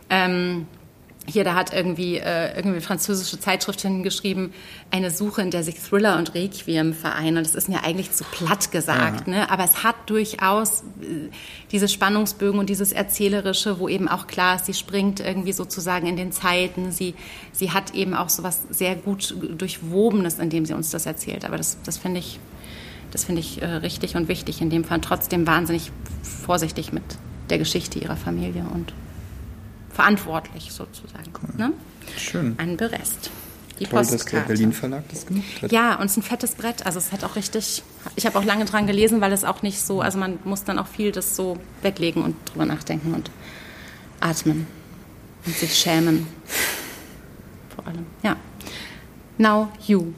[0.10, 0.68] ähm,
[1.26, 4.54] hier, da hat irgendwie, äh, irgendwie französische Zeitschrift hingeschrieben,
[4.92, 7.38] eine Suche, in der sich Thriller und Requiem vereinen.
[7.38, 9.34] Und das ist mir eigentlich zu platt gesagt, ja.
[9.34, 9.50] ne?
[9.50, 11.30] aber es hat durchaus äh,
[11.72, 16.18] diese Spannungsbögen und dieses Erzählerische, wo eben auch klar ist, sie springt irgendwie sozusagen in
[16.18, 16.92] den Zeiten.
[16.92, 17.14] Sie,
[17.54, 21.46] sie hat eben auch so was sehr gut durchwobenes, indem sie uns das erzählt.
[21.46, 22.40] Aber das, das finde ich,
[23.12, 25.00] das finde ich äh, richtig und wichtig in dem Fall.
[25.00, 27.04] Trotzdem wahnsinnig vorsichtig mit
[27.50, 28.94] der Geschichte ihrer Familie und
[29.94, 31.32] verantwortlich sozusagen.
[31.42, 31.56] Cool.
[31.58, 31.74] Ne?
[32.18, 32.56] Schön.
[32.58, 33.32] An Berest.
[33.80, 34.24] Die Toll, Postkarte.
[34.24, 35.72] dass der Berlin Verlag das gemacht hat.
[35.72, 36.86] Ja, und es ist ein fettes Brett.
[36.86, 37.82] Also es hat auch richtig,
[38.16, 40.78] ich habe auch lange dran gelesen, weil es auch nicht so, also man muss dann
[40.78, 43.32] auch viel das so weglegen und drüber nachdenken und
[44.20, 44.68] atmen
[45.46, 46.28] und sich schämen.
[47.76, 48.36] Vor allem, ja.
[49.38, 50.14] Now you.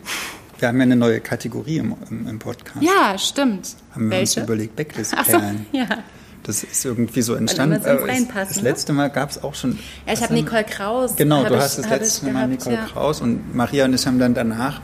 [0.60, 2.82] Wir haben ja eine neue Kategorie im, im, im Podcast.
[2.82, 3.76] Ja, stimmt.
[3.94, 4.42] Haben wir Welche?
[4.42, 5.66] uns überlegt, Backlist-Perlen.
[5.72, 6.04] So, ja.
[6.46, 7.84] Das ist irgendwie so entstanden.
[7.84, 9.80] Äh, das letzte Mal gab es auch schon.
[10.06, 11.16] Ja, ich habe Nicole Kraus.
[11.16, 12.86] Genau, du hast das letzte Mal gehabt, Nicole ja.
[12.86, 14.80] Kraus und Maria und ich haben dann danach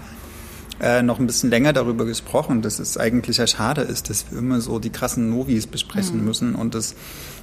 [0.81, 4.39] äh, noch ein bisschen länger darüber gesprochen, dass es eigentlich ja schade ist, dass wir
[4.39, 6.25] immer so die krassen Novis besprechen mhm.
[6.25, 6.95] müssen und dass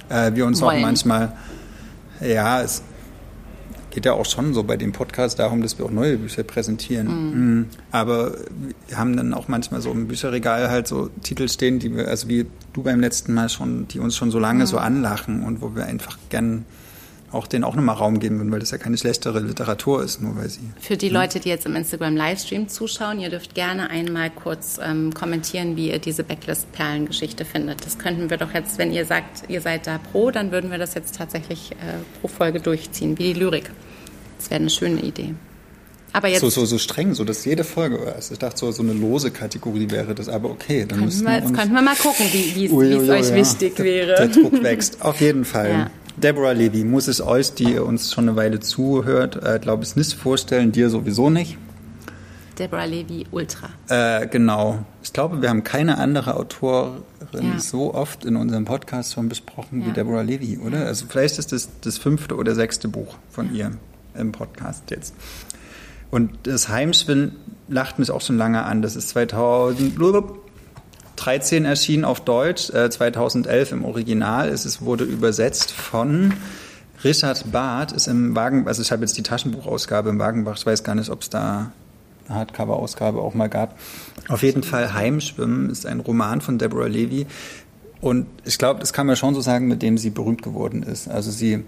[0.09, 0.79] äh, wir uns Wollen.
[0.79, 1.31] auch manchmal,
[2.19, 2.83] ja, es
[3.91, 7.07] geht ja auch schon so bei dem Podcast darum, dass wir auch neue Bücher präsentieren.
[7.07, 7.55] Mhm.
[7.57, 7.65] Mhm.
[7.91, 8.33] Aber
[8.87, 12.27] wir haben dann auch manchmal so im Bücherregal halt so Titel stehen, die wir, also
[12.27, 12.45] wie
[12.79, 14.67] du beim letzten Mal schon, die uns schon so lange mhm.
[14.67, 16.65] so anlachen und wo wir einfach gern
[17.31, 20.35] auch denen auch nochmal Raum geben würden, weil das ja keine schlechtere Literatur ist, nur
[20.35, 20.61] weil sie.
[20.79, 21.13] Für die ja.
[21.13, 25.99] Leute, die jetzt im Instagram-Livestream zuschauen, ihr dürft gerne einmal kurz ähm, kommentieren, wie ihr
[25.99, 27.85] diese Backlist-Perlen-Geschichte findet.
[27.85, 30.79] Das könnten wir doch jetzt, wenn ihr sagt, ihr seid da pro, dann würden wir
[30.79, 33.69] das jetzt tatsächlich äh, pro Folge durchziehen, wie die Lyrik.
[34.37, 35.35] Das wäre eine schöne Idee.
[36.13, 38.31] Aber jetzt so, so, so streng, so dass jede Folge ist.
[38.31, 40.85] Ich dachte, so, so eine lose Kategorie wäre das, aber okay.
[40.87, 43.35] Dann könnten wir, jetzt könnten wir mal gucken, wie es euch ja.
[43.35, 44.15] wichtig der, wäre.
[44.15, 45.69] Der Druck wächst, auf jeden Fall.
[45.69, 45.91] Ja.
[46.17, 50.13] Deborah Levy muss es euch, die uns schon eine Weile zuhört, äh, glaube ich, nicht
[50.13, 51.57] vorstellen, dir sowieso nicht.
[52.57, 53.69] Deborah Levy Ultra.
[53.87, 54.79] Äh, genau.
[55.01, 57.59] Ich glaube, wir haben keine andere Autorin ja.
[57.59, 59.87] so oft in unserem Podcast schon besprochen ja.
[59.87, 60.85] wie Deborah Levy, oder?
[60.85, 63.71] Also vielleicht ist das das fünfte oder sechste Buch von ihr
[64.13, 65.13] im Podcast jetzt.
[66.11, 67.35] Und das Heimschwimmen
[67.67, 68.81] lacht mich auch schon lange an.
[68.81, 74.49] Das ist 2013 erschienen auf Deutsch, äh, 2011 im Original.
[74.49, 76.33] Es ist, wurde übersetzt von
[77.03, 80.83] Richard Barth, ist im Wagen, also ich habe jetzt die Taschenbuchausgabe im Wagenbach, ich weiß
[80.83, 81.71] gar nicht, ob es da
[82.27, 83.77] Hardcover-Ausgabe auch mal gab.
[84.27, 87.25] Auf jeden Fall Heimschwimmen ist ein Roman von Deborah Levy.
[88.01, 91.09] Und ich glaube, das kann man schon so sagen, mit dem sie berühmt geworden ist.
[91.09, 91.65] Also sie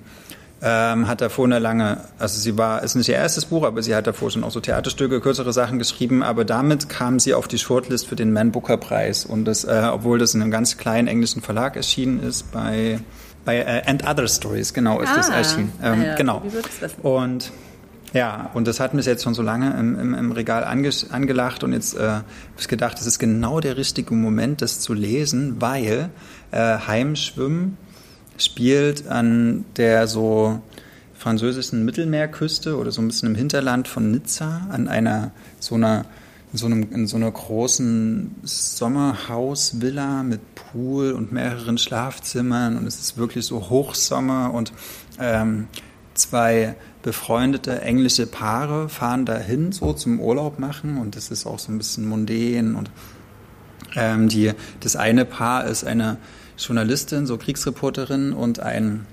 [0.64, 3.96] ähm, hat davor eine lange, also sie war, ist nicht ihr erstes Buch, aber sie
[3.96, 7.58] hat davor schon auch so Theaterstücke, kürzere Sachen geschrieben, aber damit kam sie auf die
[7.58, 9.26] Shortlist für den Man Booker Preis.
[9.26, 13.00] Und das, äh, obwohl das in einem ganz kleinen englischen Verlag erschienen ist, bei,
[13.44, 15.74] bei äh, And Other Stories, genau, ist ah, das erschienen.
[15.82, 16.44] Ähm, ja, genau.
[17.02, 17.52] Und
[18.14, 21.64] ja, und das hat mich jetzt schon so lange im, im, im Regal ange, angelacht
[21.64, 22.24] und jetzt äh, habe
[22.60, 26.10] ich gedacht, das ist genau der richtige Moment, das zu lesen, weil
[26.52, 27.78] äh, Heimschwimmen
[28.44, 30.62] spielt an der so
[31.14, 36.06] französischen Mittelmeerküste oder so ein bisschen im Hinterland von Nizza an einer so einer
[36.54, 43.00] in so, einem, in so einer großen Sommerhausvilla mit Pool und mehreren Schlafzimmern und es
[43.00, 44.74] ist wirklich so Hochsommer und
[45.18, 45.68] ähm,
[46.14, 51.72] zwei befreundete englische Paare fahren dahin so zum Urlaub machen und das ist auch so
[51.72, 52.92] ein bisschen mundän und
[53.96, 54.52] ähm, die,
[54.82, 56.18] das eine Paar ist eine
[56.66, 59.06] Journalistin, so Kriegsreporterin und ein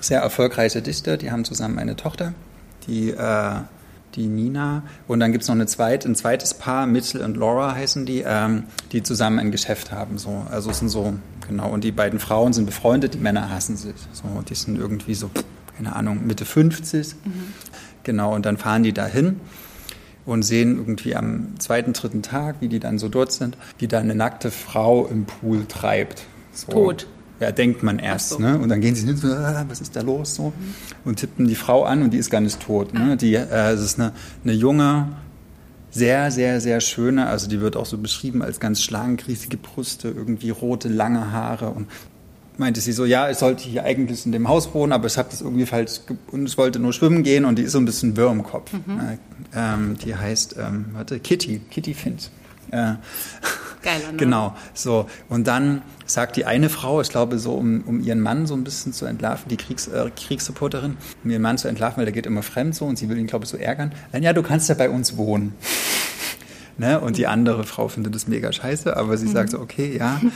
[0.00, 1.16] sehr erfolgreicher Dichter.
[1.16, 2.34] Die haben zusammen eine Tochter,
[2.86, 3.54] die, äh,
[4.14, 4.82] die Nina.
[5.08, 8.24] Und dann gibt es noch eine zweite, ein zweites Paar, Mitchell und Laura heißen die,
[8.26, 10.18] ähm, die zusammen ein Geschäft haben.
[10.18, 10.46] So.
[10.50, 11.14] Also es sind so,
[11.48, 11.70] genau.
[11.70, 13.96] Und die beiden Frauen sind befreundet, die Männer hassen sich.
[14.12, 15.30] So, die sind irgendwie so
[15.76, 17.14] keine Ahnung, Mitte 50.
[17.24, 17.32] Mhm.
[18.02, 19.40] Genau, und dann fahren die dahin
[20.24, 23.98] und sehen irgendwie am zweiten, dritten Tag, wie die dann so dort sind, wie da
[23.98, 26.26] eine nackte Frau im Pool treibt.
[26.56, 26.72] So.
[26.72, 27.06] Tot.
[27.38, 28.30] Ja, denkt man erst.
[28.30, 28.38] So.
[28.38, 28.58] Ne?
[28.58, 30.34] Und dann gehen sie hin, so, ah, was ist da los?
[30.34, 30.52] So.
[31.04, 32.94] Und tippen die Frau an und die ist gar nicht tot.
[32.94, 33.10] Ne?
[33.12, 33.16] Ah.
[33.16, 35.08] Die, äh, es ist eine, eine junge,
[35.90, 40.08] sehr, sehr, sehr schöne, also die wird auch so beschrieben als ganz schlank, riesige Brüste,
[40.08, 41.88] irgendwie rote, lange Haare und
[42.58, 45.28] meinte sie so, ja, ich sollte hier eigentlich in dem Haus wohnen, aber ich habe
[45.30, 48.16] das irgendwie falsch und ich wollte nur schwimmen gehen und die ist so ein bisschen
[48.16, 48.72] wirr im Kopf.
[48.72, 48.98] Mhm.
[48.98, 49.16] Äh,
[49.54, 52.30] ähm, die heißt, ähm, warte, Kitty, Kitty Finch.
[52.70, 52.94] Äh,
[53.82, 54.16] Geiler ne?
[54.16, 55.06] Genau, so.
[55.28, 58.64] Und dann sagt die eine Frau, ich glaube so, um, um ihren Mann so ein
[58.64, 62.26] bisschen zu entlarven, die Kriegs, äh, Kriegsreporterin, um ihren Mann zu entlarven, weil der geht
[62.26, 63.92] immer fremd so und sie will ihn, glaube ich, so ärgern.
[64.12, 65.54] Dann, ja, du kannst ja bei uns wohnen.
[66.78, 67.00] ne?
[67.00, 69.32] Und die andere Frau findet das mega scheiße, aber sie mhm.
[69.32, 70.20] sagt so, okay, ja.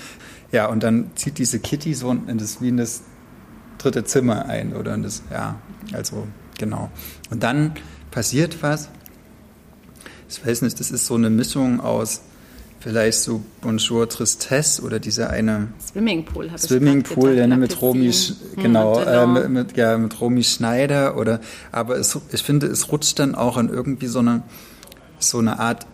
[0.53, 3.03] Ja, und dann zieht diese Kitty so in das, wie in das
[3.79, 5.61] dritte Zimmer ein oder in das, ja,
[5.93, 6.27] also
[6.59, 6.91] genau.
[7.31, 7.75] Und dann
[8.11, 8.89] passiert was.
[10.31, 12.23] Ich weiß nicht, das ist so eine Mischung aus
[12.81, 18.99] vielleicht so Bonjour Tristesse oder dieser eine Swimmingpool habe Swimmingpool, ja, mit Romy, hm, genau,
[19.01, 21.41] äh, mit, mit, ja, mit Romy Schneider oder,
[21.73, 24.43] aber es, ich finde, es rutscht dann auch in irgendwie so eine,
[25.19, 25.87] so eine Art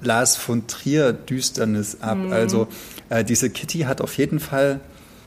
[0.00, 2.18] Lars von Trier Düsternis ab.
[2.18, 2.32] Mhm.
[2.32, 2.66] Also
[3.08, 4.80] äh, diese Kitty hat auf jeden Fall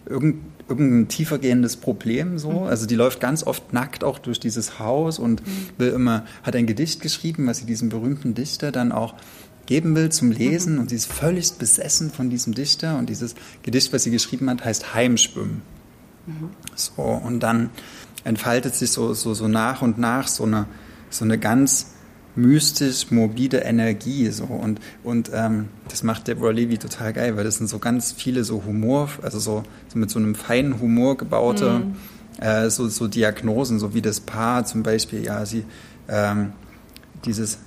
[0.05, 2.51] irgend, irgendein tiefergehendes Problem so.
[2.51, 2.63] Mhm.
[2.67, 5.69] Also die läuft ganz oft nackt auch durch dieses Haus und mhm.
[5.77, 9.15] will immer, hat ein Gedicht geschrieben, was sie diesem berühmten Dichter dann auch
[9.65, 10.79] geben will zum Lesen mhm.
[10.79, 14.63] und sie ist völlig besessen von diesem Dichter und dieses Gedicht, was sie geschrieben hat,
[14.63, 15.61] heißt Heimschwimmen.
[16.25, 16.49] Mhm.
[16.75, 17.69] So, und dann
[18.23, 20.67] entfaltet sich so, so, so nach und nach so eine,
[21.09, 21.93] so eine ganz
[22.37, 27.55] mystisch morbide Energie so und und ähm, das macht Deborah Levy total geil, weil das
[27.55, 31.79] sind so ganz viele so Humor, also so, so mit so einem feinen Humor gebaute
[31.79, 31.95] mhm.
[32.39, 35.65] äh, so, so Diagnosen, so wie das Paar zum Beispiel, ja sie
[36.07, 36.53] ähm,
[37.25, 37.59] dieses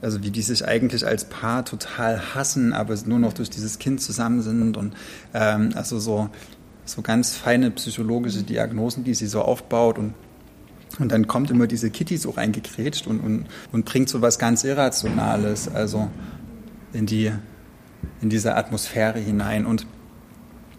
[0.00, 4.00] also wie die sich eigentlich als Paar total hassen, aber nur noch durch dieses Kind
[4.00, 4.94] zusammen sind und
[5.34, 6.28] ähm, also so
[6.84, 10.14] so ganz feine psychologische Diagnosen, die sie so aufbaut und
[10.98, 14.64] und dann kommt immer diese Kitty so reingekrätscht und, und, und bringt so was ganz
[14.64, 16.10] Irrationales, also
[16.92, 17.30] in, die,
[18.20, 19.66] in diese Atmosphäre hinein.
[19.66, 19.86] Und,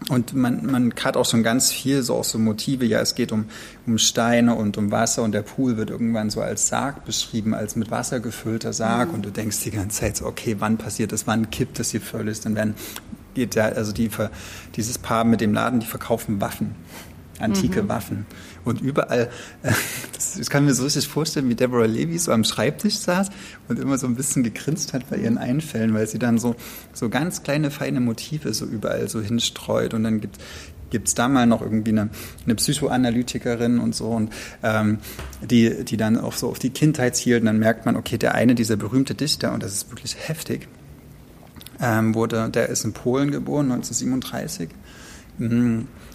[0.08, 2.84] und man, man hat auch schon ganz viel, so auch so Motive.
[2.84, 3.46] Ja, es geht um,
[3.86, 7.76] um Steine und um Wasser und der Pool wird irgendwann so als Sarg beschrieben, als
[7.76, 9.08] mit Wasser gefüllter Sarg.
[9.08, 9.14] Mhm.
[9.14, 12.00] Und du denkst die ganze Zeit so, okay, wann passiert das, wann kippt das hier
[12.00, 12.40] völlig?
[12.40, 12.74] Dann werden
[13.32, 14.10] geht ja, also die,
[14.74, 16.74] dieses Paar mit dem Laden, die verkaufen Waffen
[17.40, 17.88] antike mhm.
[17.88, 18.26] Waffen.
[18.64, 19.30] Und überall,
[19.62, 19.72] äh,
[20.38, 23.30] ich kann mir so richtig vorstellen, wie Deborah Levy so am Schreibtisch saß
[23.68, 26.56] und immer so ein bisschen gegrinst hat bei ihren Einfällen, weil sie dann so,
[26.92, 29.94] so ganz kleine, feine Motive so überall so hinstreut.
[29.94, 30.38] Und dann gibt
[30.90, 32.10] gibt es da mal noch irgendwie eine,
[32.44, 34.98] eine Psychoanalytikerin und so und ähm,
[35.40, 38.34] die, die dann auch so auf die Kindheit zielt und dann merkt man, okay, der
[38.34, 40.68] eine dieser berühmte Dichter, und das ist wirklich heftig,
[41.80, 44.68] ähm, wurde, der ist in Polen geboren, 1937.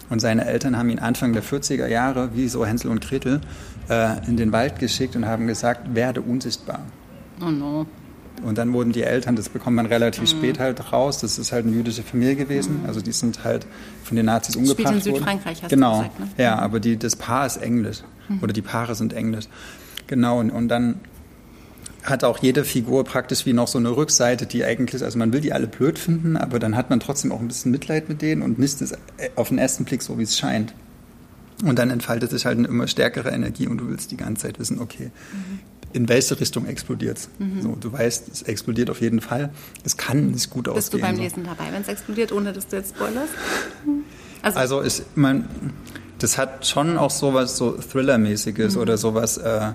[0.08, 3.40] Und seine Eltern haben ihn Anfang der 40er Jahre, wie so Hänsel und Gretel,
[3.88, 6.80] äh, in den Wald geschickt und haben gesagt, werde unsichtbar.
[7.40, 7.86] Oh no.
[8.42, 10.38] Und dann wurden die Eltern, das bekommt man relativ mhm.
[10.38, 12.86] spät halt raus, das ist halt eine jüdische Familie gewesen, mhm.
[12.86, 13.66] also die sind halt
[14.04, 14.96] von den Nazis umgebracht worden.
[14.96, 16.02] In Südfrankreich, hast genau.
[16.02, 16.26] du gesagt, ne?
[16.36, 18.40] Ja, aber die, das Paar ist Englisch mhm.
[18.42, 19.46] oder die Paare sind Englisch.
[20.06, 21.00] Genau, und, und dann
[22.06, 25.40] hat auch jede Figur praktisch wie noch so eine Rückseite, die eigentlich, also man will
[25.40, 28.42] die alle blöd finden, aber dann hat man trotzdem auch ein bisschen Mitleid mit denen
[28.42, 28.94] und misst es
[29.34, 30.74] auf den ersten Blick so, wie es scheint.
[31.64, 34.58] Und dann entfaltet sich halt eine immer stärkere Energie und du willst die ganze Zeit
[34.58, 35.58] wissen, okay, mhm.
[35.92, 37.28] in welche Richtung explodiert es?
[37.38, 37.62] Mhm.
[37.62, 39.50] So, du weißt, es explodiert auf jeden Fall.
[39.82, 41.00] Es kann nicht gut Bist ausgehen.
[41.00, 43.32] Bist du beim Lesen dabei, wenn es explodiert, ohne dass du jetzt spoilerst?
[44.42, 45.48] Also, also ich mein,
[46.18, 48.82] das hat schon auch sowas so Thriller-mäßiges mhm.
[48.82, 49.72] oder sowas, äh,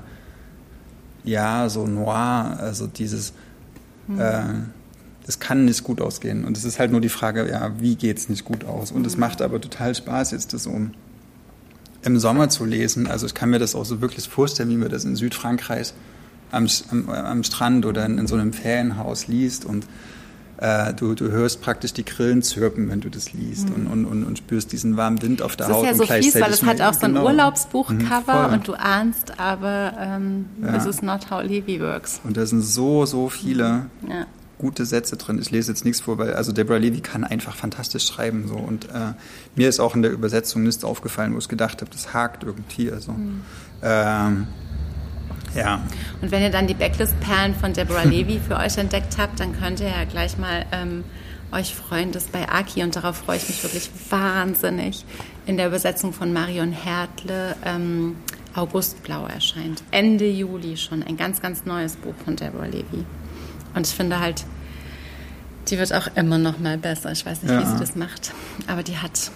[1.23, 3.33] ja, so noir, also dieses,
[4.07, 4.19] mhm.
[4.19, 4.43] äh,
[5.25, 6.45] das kann nicht gut ausgehen.
[6.45, 8.91] Und es ist halt nur die Frage, ja, wie geht es nicht gut aus?
[8.91, 9.21] Und es mhm.
[9.21, 10.91] macht aber total Spaß, jetzt das um
[12.03, 13.07] im Sommer zu lesen.
[13.07, 15.93] Also ich kann mir das auch so wirklich vorstellen, wie man das in Südfrankreich
[16.51, 19.85] am, am, am Strand oder in, in, so einem Ferienhaus liest und
[20.61, 23.87] äh, du, du hörst praktisch die Grillen zirpen, wenn du das liest mhm.
[23.87, 25.85] und, und, und, spürst diesen warmen Wind auf der das Haut.
[25.85, 27.25] Das ist ja so fies, weil es hat auch so ein genau.
[27.25, 30.75] Urlaubsbuchcover mhm, und du ahnst aber, ähm, ja.
[30.75, 32.21] es ist not how Levy works.
[32.23, 34.27] Und da sind so, so viele ja.
[34.59, 35.39] gute Sätze drin.
[35.41, 38.47] Ich lese jetzt nichts vor, weil also Deborah Levy kann einfach fantastisch schreiben.
[38.47, 38.53] So.
[38.53, 39.13] Und äh,
[39.55, 42.91] mir ist auch in der Übersetzung nichts aufgefallen, wo ich gedacht habe, das hakt irgendwie.
[42.91, 43.41] Also, mhm.
[43.81, 44.47] ähm,
[45.55, 45.81] ja.
[46.21, 49.79] Und wenn ihr dann die Backlist-Perlen von Deborah Levy für euch entdeckt habt, dann könnt
[49.79, 51.03] ihr ja gleich mal ähm,
[51.51, 55.05] euch freuen, dass bei Aki, und darauf freue ich mich wirklich wahnsinnig,
[55.45, 58.15] in der Übersetzung von Marion Hertle ähm,
[58.55, 59.83] Augustblau erscheint.
[59.91, 61.03] Ende Juli schon.
[61.03, 63.05] Ein ganz, ganz neues Buch von Deborah Levy.
[63.73, 64.45] Und ich finde halt,
[65.69, 67.11] die wird auch immer noch mal besser.
[67.11, 67.61] Ich weiß nicht, ja.
[67.61, 68.33] wie sie das macht.
[68.67, 69.31] Aber die hat,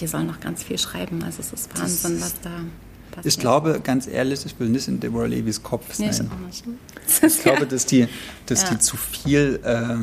[0.00, 1.22] die soll noch ganz viel schreiben.
[1.24, 2.50] Also es ist Wahnsinn, was da
[3.16, 3.34] passiert.
[3.34, 6.30] Ich glaube, ganz ehrlich, ich will nicht in Deborah Levys Kopf sein.
[6.30, 8.08] Nee, ich glaube, dass die,
[8.46, 8.70] dass ja.
[8.70, 9.96] die zu viel äh,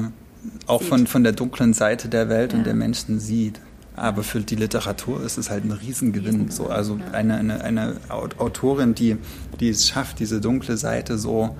[0.68, 2.60] auch von, von der dunklen Seite der Welt ja.
[2.60, 3.60] und der Menschen sieht.
[3.96, 6.50] Aber für die Literatur ist es halt ein Riesengewinn.
[6.50, 9.18] So, also eine, eine, eine Autorin, die,
[9.60, 11.56] die es schafft, diese dunkle Seite so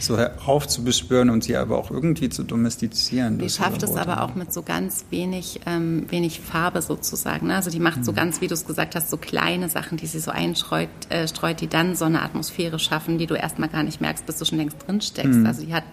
[0.00, 3.38] so aufzubeschwören und sie aber auch irgendwie zu domestizieren.
[3.38, 7.48] Die schafft es aber auch mit so ganz wenig, ähm, wenig Farbe sozusagen.
[7.48, 7.56] Ne?
[7.56, 8.04] Also die macht mhm.
[8.04, 11.26] so ganz, wie du es gesagt hast, so kleine Sachen, die sie so einstreut, äh,
[11.26, 14.44] streut, die dann so eine Atmosphäre schaffen, die du erstmal gar nicht merkst, bis du
[14.44, 15.40] schon längst drin steckst.
[15.40, 15.46] Mhm.
[15.46, 15.84] Also die hat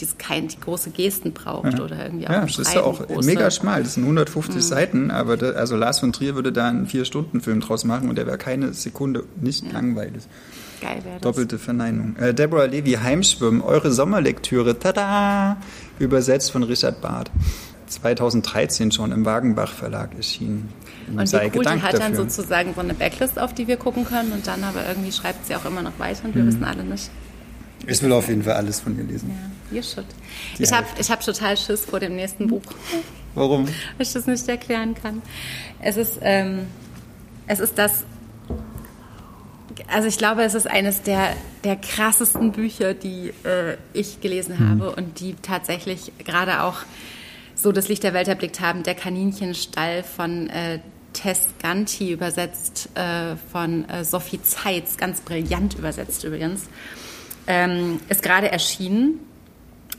[0.00, 1.84] die kein, die große Gesten braucht ja.
[1.84, 3.26] oder irgendwie auch Ja, das ist ja auch große.
[3.26, 3.82] mega schmal.
[3.82, 4.60] Das sind 150 mhm.
[4.60, 8.26] Seiten, aber da, also Lars von Trier würde da einen Vier-Stunden-Film draus machen und der
[8.26, 9.72] wäre keine Sekunde nicht ja.
[9.72, 10.22] langweilig.
[10.80, 11.22] Geil wäre das.
[11.22, 12.16] Doppelte Verneinung.
[12.16, 15.58] Äh, Deborah Levy, Heimschwimmen, eure Sommerlektüre, tada!
[15.98, 17.30] Übersetzt von Richard Barth.
[17.86, 20.70] 2013 schon im Wagenbach Verlag erschienen.
[21.14, 24.04] Und sei wie cool, die hat dann sozusagen so eine Backlist, auf die wir gucken
[24.04, 26.48] können und dann aber irgendwie schreibt sie auch immer noch weiter und wir mhm.
[26.48, 27.10] wissen alle nicht.
[27.86, 29.30] Ich will auf jeden Fall alles von ihr lesen.
[29.70, 30.06] Ja, you should.
[30.58, 32.62] Die ich habe hab total Schiss vor dem nächsten Buch.
[33.34, 33.66] Warum?
[33.66, 35.22] Weil ich das nicht erklären kann.
[35.80, 36.66] Es ist, ähm,
[37.46, 38.04] es ist das
[39.88, 44.70] also ich glaube, es ist eines der, der krassesten Bücher, die äh, ich gelesen mhm.
[44.70, 46.78] habe und die tatsächlich gerade auch
[47.54, 48.82] so das Licht der Welt erblickt haben.
[48.82, 50.80] Der Kaninchenstall von äh,
[51.12, 56.62] Tess Ganti übersetzt äh, von äh, Sophie Zeitz, ganz brillant übersetzt übrigens,
[57.46, 59.20] ähm, ist gerade erschienen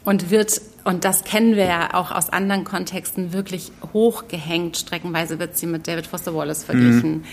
[0.06, 4.77] und wird, und das kennen wir ja auch aus anderen Kontexten, wirklich hochgehängt.
[4.77, 7.12] Streckenweise wird sie mit David Foster Wallace verglichen.
[7.12, 7.23] Mhm.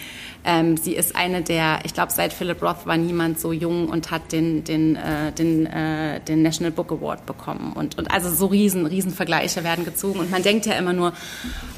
[0.43, 4.11] Ähm, sie ist eine der, ich glaube, seit Philip Roth war niemand so jung und
[4.11, 7.73] hat den, den, äh, den, äh, den National Book Award bekommen.
[7.75, 10.21] Und, und also so riesen, riesen Vergleiche werden gezogen.
[10.21, 11.13] Und man denkt ja immer nur,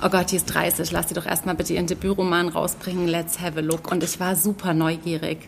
[0.05, 3.59] oh Gott, die ist 30, lass sie doch erstmal bitte ihren Debütroman rausbringen, let's have
[3.59, 3.91] a look.
[3.91, 5.39] Und ich war super neugierig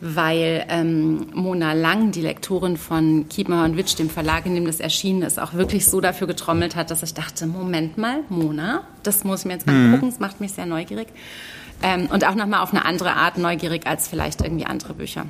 [0.00, 4.80] weil ähm, Mona Lang, die Lektorin von Kiepenheuer und Witsch, dem Verlag, in dem das
[4.80, 9.24] erschienen ist, auch wirklich so dafür getrommelt hat, dass ich dachte, Moment mal, Mona, das
[9.24, 9.94] muss ich mir jetzt mhm.
[9.94, 11.08] angucken, das macht mich sehr neugierig.
[11.82, 15.26] Ähm, und auch nochmal auf eine andere Art neugierig als vielleicht irgendwie andere Bücher.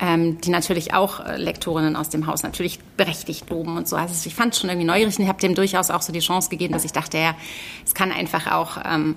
[0.00, 3.96] Ähm, die natürlich auch äh, Lektorinnen aus dem Haus natürlich berechtigt loben und so.
[3.96, 6.20] Also ich fand es schon irgendwie neugierig und ich habe dem durchaus auch so die
[6.20, 7.34] Chance gegeben, dass ich dachte, ja,
[7.84, 8.78] es kann einfach auch...
[8.84, 9.16] Ähm,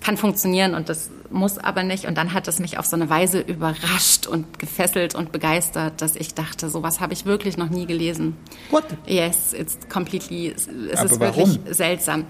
[0.00, 2.06] kann funktionieren und das muss aber nicht.
[2.06, 6.16] Und dann hat es mich auf so eine Weise überrascht und gefesselt und begeistert, dass
[6.16, 8.36] ich dachte, sowas habe ich wirklich noch nie gelesen.
[8.70, 8.84] What?
[9.06, 10.68] Yes, it's completely, es
[10.98, 11.36] Aber ist warum?
[11.36, 12.24] wirklich seltsam.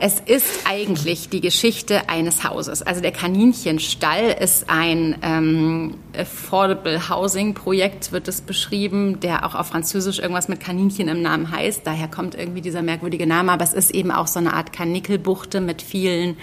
[0.00, 2.82] Es ist eigentlich die Geschichte eines Hauses.
[2.82, 9.68] Also der Kaninchenstall ist ein ähm, Affordable Housing Projekt, wird es beschrieben, der auch auf
[9.68, 11.82] Französisch irgendwas mit Kaninchen im Namen heißt.
[11.84, 13.52] Daher kommt irgendwie dieser merkwürdige Name.
[13.52, 16.36] Aber es ist eben auch so eine Art Karnickelbuchte mit vielen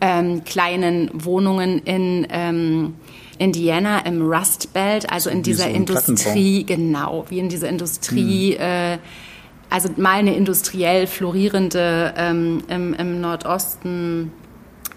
[0.00, 2.94] ähm, kleinen Wohnungen in ähm,
[3.38, 8.98] Indiana im Rust Belt, also in dieser so Industrie, genau, wie in dieser Industrie, äh,
[9.70, 14.32] also mal eine industriell florierende ähm, im, im Nordosten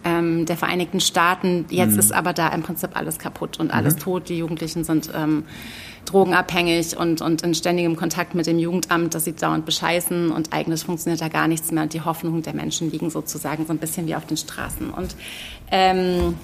[0.03, 1.65] ähm, der Vereinigten Staaten.
[1.69, 4.29] Jetzt ist aber da im Prinzip alles kaputt und alles tot.
[4.29, 5.43] Die Jugendlichen sind ähm,
[6.05, 10.83] drogenabhängig und, und in ständigem Kontakt mit dem Jugendamt, das sie dauernd bescheißen und eigentlich
[10.83, 11.83] funktioniert da gar nichts mehr.
[11.83, 14.89] Und die Hoffnungen der Menschen liegen sozusagen so ein bisschen wie auf den Straßen.
[14.89, 15.15] Und
[15.71, 16.35] ähm,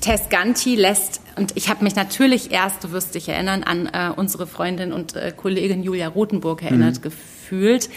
[0.00, 4.10] Tess Ganti lässt, und ich habe mich natürlich erst, du wirst dich erinnern, an äh,
[4.14, 7.90] unsere Freundin und äh, Kollegin Julia Rothenburg erinnert gefühlt,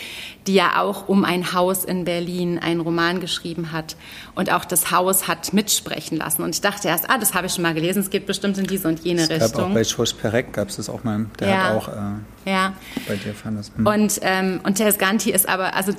[0.48, 3.96] die ja auch um ein Haus in Berlin einen Roman geschrieben hat.
[4.36, 6.42] Und auch das Haus hat mitsprechen lassen.
[6.44, 8.66] Und ich dachte erst, ah, das habe ich schon mal gelesen, es geht bestimmt in
[8.66, 9.74] diese und jene Es gab auch Richtung.
[9.74, 11.28] bei Schorsch Perek gab es das auch mal.
[11.40, 11.64] Der Ja.
[11.64, 12.74] hat auch äh, ja.
[13.08, 13.72] bei dir fand das.
[13.76, 13.86] Hm.
[13.86, 15.94] Und, ähm, und Tess Ganti ist aber, also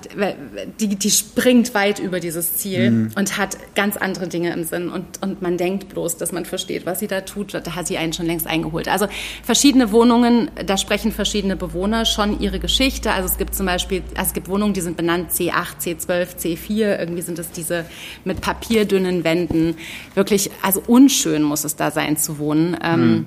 [0.81, 4.89] die, die springt weit über dieses Ziel und hat ganz andere Dinge im Sinn.
[4.91, 7.55] Und, und man denkt bloß, dass man versteht, was sie da tut.
[7.55, 8.89] Da hat sie einen schon längst eingeholt.
[8.89, 9.07] Also
[9.43, 13.13] verschiedene Wohnungen, da sprechen verschiedene Bewohner schon ihre Geschichte.
[13.13, 16.99] Also es gibt zum Beispiel, also es gibt Wohnungen, die sind benannt C8, C12, C4.
[16.99, 17.85] Irgendwie sind es diese
[18.25, 19.77] mit papierdünnen Wänden.
[20.17, 22.77] Wirklich, also unschön muss es da sein zu wohnen.
[22.83, 23.27] Ähm,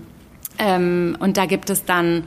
[0.60, 2.26] ähm, und da gibt es dann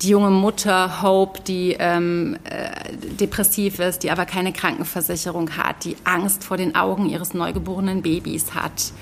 [0.00, 5.96] die junge Mutter Hope, die ähm, äh, depressiv ist, die aber keine Krankenversicherung hat, die
[6.04, 8.92] Angst vor den Augen ihres neugeborenen Babys hat,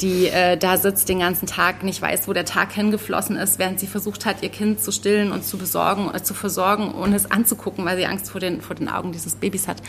[0.00, 3.80] die äh, da sitzt den ganzen Tag, nicht weiß, wo der Tag hingeflossen ist, während
[3.80, 7.30] sie versucht hat, ihr Kind zu stillen und zu besorgen, äh, zu versorgen, ohne es
[7.30, 9.82] anzugucken, weil sie Angst vor den, vor den Augen dieses Babys hat.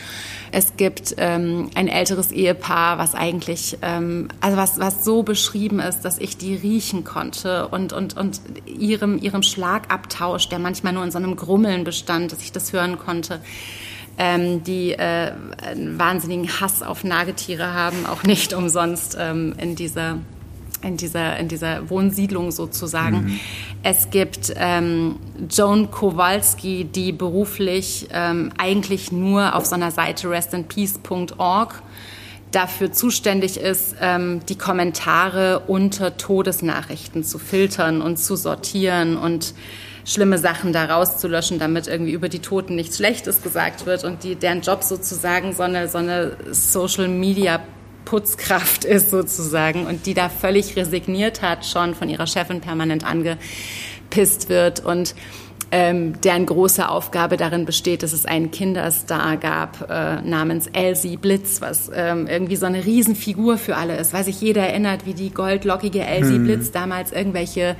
[0.50, 6.00] Es gibt ähm, ein älteres Ehepaar, was eigentlich, ähm, also was, was so beschrieben ist,
[6.02, 11.10] dass ich die riechen konnte und, und, und ihrem, ihrem Schlagabtausch, der manchmal nur in
[11.10, 13.40] so einem Grummeln bestand, dass ich das hören konnte
[14.18, 15.32] ähm, die äh,
[15.62, 20.18] einen wahnsinnigen Hass auf Nagetiere haben, auch nicht umsonst ähm, in dieser
[20.82, 23.40] in dieser, in dieser Wohnsiedlung sozusagen.
[23.84, 25.16] Es gibt ähm,
[25.48, 31.82] Joan Kowalski, die beruflich ähm, eigentlich nur auf so einer Seite restinpeace.org
[32.50, 39.54] dafür zuständig ist, ähm, die Kommentare unter Todesnachrichten zu filtern und zu sortieren und
[40.04, 44.34] schlimme Sachen da rauszulöschen, damit irgendwie über die Toten nichts Schlechtes gesagt wird und die,
[44.34, 47.60] deren Job sozusagen so eine, so eine Social Media
[48.04, 54.48] Putzkraft ist sozusagen und die da völlig resigniert hat, schon von ihrer Chefin permanent angepisst
[54.48, 55.14] wird und
[55.72, 61.62] ähm, deren große Aufgabe darin besteht, dass es einen Kinderstar gab äh, namens Elsie Blitz,
[61.62, 65.30] was ähm, irgendwie so eine Riesenfigur für alle ist, weil sich jeder erinnert, wie die
[65.30, 67.74] goldlockige Elsie Blitz damals irgendwelche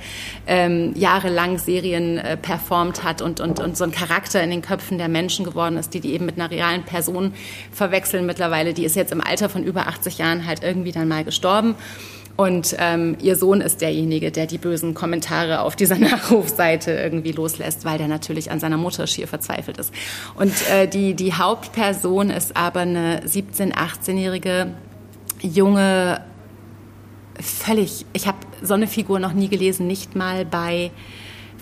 [0.47, 4.97] ähm, jahrelang Serien äh, performt hat und, und, und so ein Charakter in den Köpfen
[4.97, 7.33] der Menschen geworden ist, die die eben mit einer realen Person
[7.71, 8.73] verwechseln mittlerweile.
[8.73, 11.75] Die ist jetzt im Alter von über 80 Jahren halt irgendwie dann mal gestorben.
[12.35, 17.85] Und ähm, ihr Sohn ist derjenige, der die bösen Kommentare auf dieser Nachrufseite irgendwie loslässt,
[17.85, 19.93] weil der natürlich an seiner Mutter schier verzweifelt ist.
[20.35, 24.73] Und äh, die, die Hauptperson ist aber eine 17-, 18-jährige
[25.41, 26.21] junge,
[27.39, 30.91] völlig, ich habe so eine Figur noch nie gelesen, nicht mal bei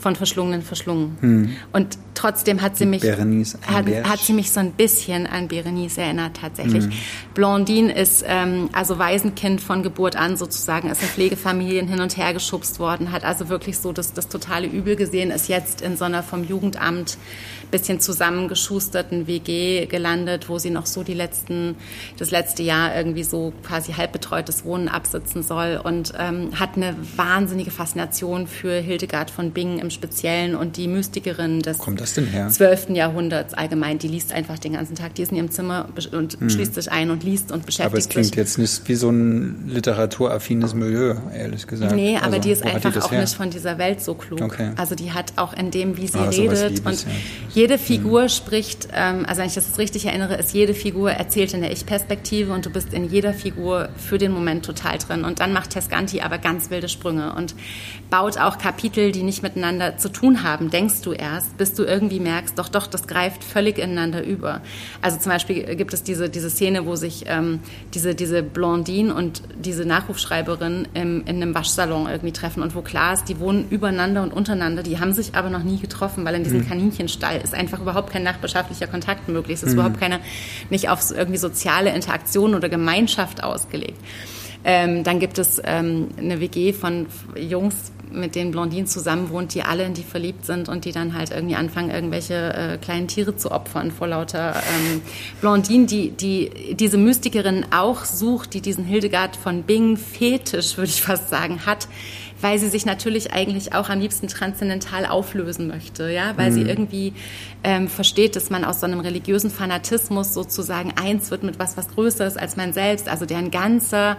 [0.01, 1.55] von Verschlungenen verschlungen.
[1.71, 5.99] Und trotzdem hat sie mich Berenice hat, hat sie mich so ein bisschen an Berenice
[5.99, 6.85] erinnert tatsächlich.
[7.33, 12.33] Blondine ist ähm, also Waisenkind von Geburt an sozusagen, ist in Pflegefamilien hin und her
[12.33, 16.05] geschubst worden, hat also wirklich so das, das totale Übel gesehen, ist jetzt in so
[16.05, 17.17] einer vom Jugendamt
[17.71, 21.75] bisschen zusammengeschusterten WG gelandet, wo sie noch so die letzten,
[22.17, 27.71] das letzte Jahr irgendwie so quasi halbbetreutes Wohnen absitzen soll und ähm, hat eine wahnsinnige
[27.71, 32.49] Faszination für Hildegard von Bingen im Speziellen und die Mystikerin des kommt das denn her?
[32.49, 32.89] 12.
[32.91, 33.97] Jahrhunderts allgemein.
[33.99, 37.09] Die liest einfach den ganzen Tag, die ist in ihrem Zimmer und schließt sich ein
[37.11, 37.85] und liest und beschäftigt Hm.
[37.91, 38.35] Aber es klingt sich.
[38.35, 41.95] jetzt nicht wie so ein literaturaffines Milieu, ehrlich gesagt.
[41.95, 43.21] Nee, aber Also, die ist einfach das auch her?
[43.21, 44.41] nicht von dieser Welt so klug.
[44.41, 44.71] Okay.
[44.77, 47.09] Also die hat auch in dem, wie sie sowas redet und ja.
[47.61, 51.53] Jede Figur spricht, ähm, also wenn ich das jetzt richtig erinnere, ist jede Figur erzählt
[51.53, 55.23] in der Ich-Perspektive und du bist in jeder Figur für den Moment total drin.
[55.23, 57.55] Und dann macht Tescanti aber ganz wilde Sprünge und
[58.09, 62.01] baut auch Kapitel, die nicht miteinander zu tun haben, denkst du erst, bis du irgendwie
[62.11, 64.61] irgendwie merkst, doch, doch, das greift völlig ineinander über.
[65.01, 67.59] Also zum Beispiel gibt es diese, diese Szene, wo sich ähm,
[67.93, 73.13] diese, diese Blondine und diese Nachrufschreiberin im, in einem Waschsalon irgendwie treffen und wo klar
[73.13, 76.43] ist, die wohnen übereinander und untereinander, die haben sich aber noch nie getroffen, weil in
[76.43, 76.67] diesem mhm.
[76.67, 79.55] Kaninchenstall ist einfach überhaupt kein nachbarschaftlicher Kontakt möglich.
[79.55, 79.79] Es ist mhm.
[79.79, 80.19] überhaupt keine,
[80.69, 83.99] nicht auf irgendwie soziale Interaktion oder Gemeinschaft ausgelegt.
[84.63, 89.63] Ähm, dann gibt es ähm, eine WG von Jungs, mit denen Blondine zusammen wohnt, die
[89.63, 93.35] alle in die verliebt sind und die dann halt irgendwie anfangen, irgendwelche äh, kleinen Tiere
[93.35, 95.01] zu opfern vor lauter ähm,
[95.39, 101.01] Blondine, die, die diese Mystikerin auch sucht, die diesen Hildegard von Bing Fetisch, würde ich
[101.01, 101.87] fast sagen, hat,
[102.41, 106.55] weil sie sich natürlich eigentlich auch am liebsten transzendental auflösen möchte, ja, weil mhm.
[106.55, 107.13] sie irgendwie
[107.63, 111.89] ähm, versteht, dass man aus so einem religiösen Fanatismus sozusagen eins wird mit was, was
[111.89, 114.17] größer ist als man selbst, also deren ganzer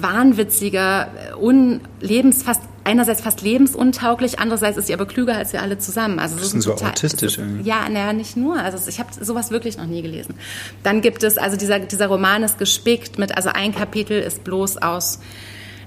[0.00, 1.08] wahnwitziger,
[1.38, 6.18] unlebens, fast einerseits fast lebensuntauglich, andererseits ist sie aber klüger als wir alle zusammen.
[6.18, 7.66] Also das ist so total, autistisch irgendwie.
[7.66, 8.58] Ja, naja, nicht nur.
[8.58, 10.34] Also ich habe sowas wirklich noch nie gelesen.
[10.82, 14.78] Dann gibt es, also dieser, dieser Roman ist gespickt mit, also ein Kapitel ist bloß
[14.78, 15.20] aus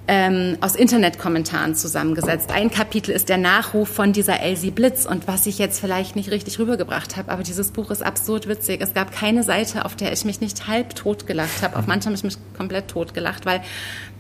[0.08, 2.52] ähm, aus Internetkommentaren zusammengesetzt.
[2.52, 6.32] Ein Kapitel ist der Nachruf von dieser Elsie Blitz und was ich jetzt vielleicht nicht
[6.32, 8.82] richtig rübergebracht habe, aber dieses Buch ist absurd witzig.
[8.82, 11.78] Es gab keine Seite, auf der ich mich nicht halb tot gelacht habe.
[11.78, 13.62] Auf manchen habe ich mich komplett tot gelacht, weil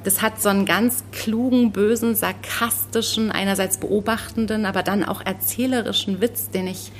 [0.03, 6.49] das hat so einen ganz klugen, bösen, sarkastischen, einerseits beobachtenden, aber dann auch erzählerischen Witz,
[6.49, 6.91] den ich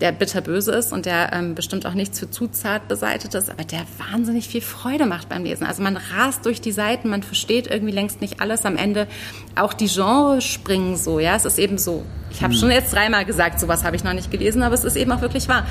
[0.00, 3.64] der bitterböse ist und der ähm, bestimmt auch nichts für zu zart beseitet ist, aber
[3.64, 5.66] der wahnsinnig viel Freude macht beim Lesen.
[5.66, 8.64] Also man rast durch die Seiten, man versteht irgendwie längst nicht alles.
[8.64, 9.08] Am Ende
[9.56, 11.34] auch die Genres springen so, ja.
[11.34, 14.30] Es ist eben so ich habe schon jetzt dreimal gesagt, sowas habe ich noch nicht
[14.30, 15.66] gelesen, aber es ist eben auch wirklich wahr.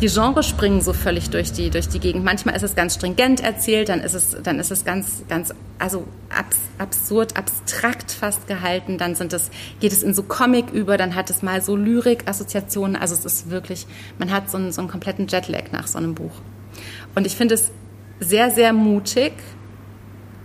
[0.00, 2.24] Die Genres springen so völlig durch die, durch die Gegend.
[2.24, 6.06] Manchmal ist es ganz stringent erzählt, dann ist es, dann ist es ganz, ganz, also
[6.30, 8.98] abs, absurd, abstrakt fast gehalten.
[8.98, 9.50] Dann sind es,
[9.80, 12.96] geht es in so Comic über, dann hat es mal so Lyrik-Assoziationen.
[12.96, 13.86] Also es ist wirklich,
[14.18, 16.32] man hat so einen, so einen kompletten Jetlag nach so einem Buch.
[17.14, 17.70] Und ich finde es
[18.20, 19.32] sehr, sehr mutig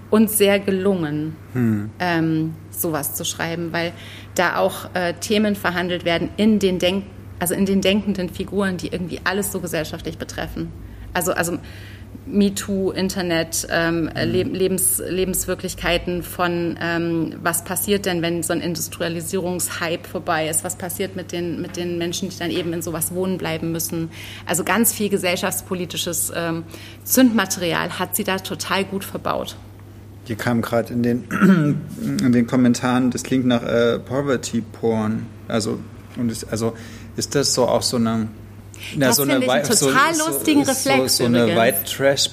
[0.10, 1.90] und sehr gelungen, hm.
[2.00, 3.94] ähm, sowas zu schreiben, weil
[4.36, 7.04] da auch äh, Themen verhandelt werden in den Denk
[7.44, 10.72] also in den denkenden Figuren, die irgendwie alles so gesellschaftlich betreffen.
[11.14, 11.58] Also, also
[12.26, 14.54] MeToo, Internet, ähm, mhm.
[14.54, 21.18] Lebens, Lebenswirklichkeiten von ähm, was passiert denn, wenn so ein Industrialisierungshype vorbei ist, was passiert
[21.18, 24.10] mit den, mit den Menschen, die dann eben in sowas wohnen bleiben müssen.
[24.46, 26.64] Also ganz viel gesellschaftspolitisches ähm,
[27.04, 29.58] Zündmaterial hat sie da total gut verbaut.
[30.26, 31.24] Hier kam gerade in den,
[32.22, 35.26] in den Kommentaren, das klingt nach äh, Poverty Porn.
[35.48, 35.80] Also,
[36.16, 36.74] und ist, also
[37.18, 38.30] ist das so auch so eine.
[38.96, 41.18] Na, das so eine, ich einen total so, lustigen so, Reflex.
[41.18, 42.30] So, so eine White Trash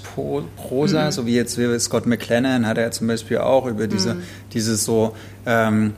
[0.56, 1.12] Prosa, mhm.
[1.12, 4.22] so wie jetzt Scott McLennan hat er ja zum Beispiel auch über diese, mhm.
[4.52, 5.14] dieses so
[5.46, 5.92] ähm,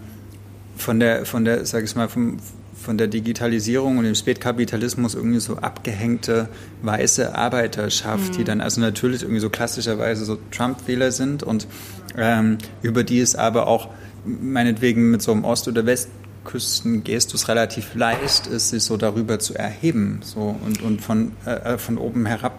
[0.76, 2.38] von der, von der, sag ich mal, vom,
[2.82, 6.48] von der Digitalisierung und dem Spätkapitalismus irgendwie so abgehängte
[6.82, 8.36] weiße Arbeiterschaft, mhm.
[8.36, 11.68] die dann also natürlich irgendwie so klassischerweise so Trump-Wähler sind und
[12.16, 13.88] ähm, über die es aber auch
[14.24, 20.20] meinetwegen mit so einem Ost- oder Westküstengestus relativ leicht ist, sich so darüber zu erheben
[20.22, 22.58] so, und, und von, äh, von oben herab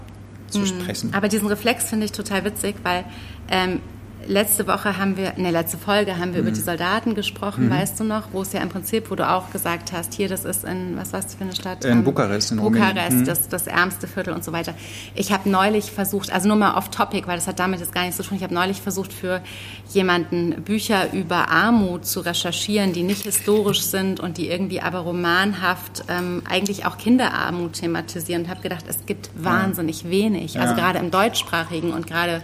[0.49, 0.65] zu mhm.
[0.67, 1.13] sprechen.
[1.13, 3.03] Aber diesen Reflex finde ich total witzig, weil
[3.49, 3.81] ähm,
[4.27, 6.47] letzte Woche haben wir, in der letzte Folge haben wir mhm.
[6.47, 7.71] über die Soldaten gesprochen, mhm.
[7.71, 10.45] weißt du noch, wo es ja im Prinzip, wo du auch gesagt hast, hier, das
[10.45, 11.85] ist in, was warst du für eine Stadt?
[11.85, 13.25] In ähm, Bukarest, in Bukarest, mhm.
[13.25, 14.73] das, das ärmste Viertel und so weiter.
[15.15, 18.01] Ich habe neulich versucht, also nur mal off topic, weil das hat damit jetzt gar
[18.03, 19.41] nichts zu tun, ich habe neulich versucht, für
[19.89, 26.05] jemanden Bücher über Armut zu recherchieren, die nicht historisch sind und die irgendwie aber romanhaft
[26.09, 30.79] ähm, eigentlich auch Kinderarmut thematisieren und habe gedacht, es gibt wahnsinnig wenig, also ja.
[30.79, 32.41] gerade im deutschsprachigen und gerade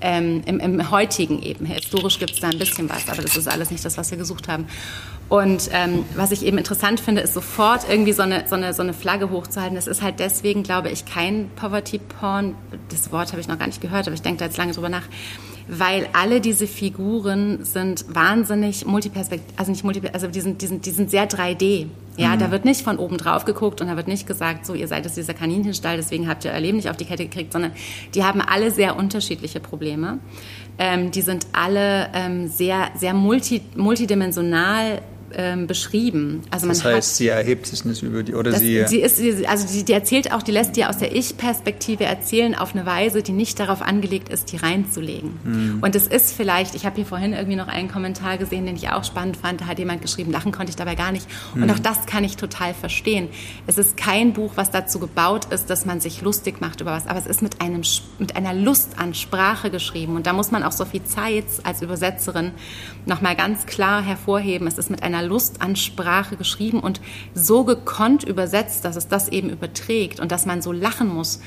[0.00, 1.66] ähm, im, im, heutigen eben.
[1.66, 4.18] Historisch gibt es da ein bisschen was, aber das ist alles nicht das, was wir
[4.18, 4.66] gesucht haben.
[5.28, 8.82] Und ähm, was ich eben interessant finde, ist sofort irgendwie so eine, so eine, so
[8.82, 9.74] eine Flagge hochzuhalten.
[9.74, 12.54] Das ist halt deswegen, glaube ich, kein Poverty Porn.
[12.88, 14.88] Das Wort habe ich noch gar nicht gehört, aber ich denke da jetzt lange drüber
[14.88, 15.04] nach
[15.68, 20.86] weil alle diese Figuren sind wahnsinnig multiperspektiv, also nicht multiperspektiv, also die sind, die sind,
[20.86, 21.86] die sind sehr 3D.
[22.16, 22.40] Ja, mhm.
[22.40, 25.04] da wird nicht von oben drauf geguckt und da wird nicht gesagt, so, ihr seid
[25.04, 27.72] jetzt dieser Kaninchenstall, deswegen habt ihr euer Leben nicht auf die Kette gekriegt, sondern
[28.14, 30.18] die haben alle sehr unterschiedliche Probleme.
[30.78, 35.02] Ähm, die sind alle ähm, sehr, sehr multi, multidimensional
[35.34, 36.42] ähm, beschrieben.
[36.50, 38.84] Also man das heißt, hat, sie erhebt sich nicht über die oder das, sie.
[38.86, 42.74] Sie ist, also die, die, erzählt auch, die lässt dir aus der Ich-Perspektive erzählen auf
[42.74, 45.38] eine Weise, die nicht darauf angelegt ist, die reinzulegen.
[45.44, 45.78] Mhm.
[45.82, 48.88] Und es ist vielleicht, ich habe hier vorhin irgendwie noch einen Kommentar gesehen, den ich
[48.90, 49.60] auch spannend fand.
[49.60, 51.26] Da hat jemand geschrieben, lachen konnte ich dabei gar nicht.
[51.54, 51.70] Und mhm.
[51.70, 53.28] auch das kann ich total verstehen.
[53.66, 57.06] Es ist kein Buch, was dazu gebaut ist, dass man sich lustig macht über was,
[57.06, 57.82] aber es ist mit einem
[58.18, 60.16] mit einer Lust an Sprache geschrieben.
[60.16, 62.52] Und da muss man auch Sophie Zeitz als Übersetzerin
[63.06, 64.66] nochmal ganz klar hervorheben.
[64.66, 67.00] Es ist mit einer einer Lust an Sprache geschrieben und
[67.34, 71.40] so gekonnt übersetzt, dass es das eben überträgt und dass man so lachen muss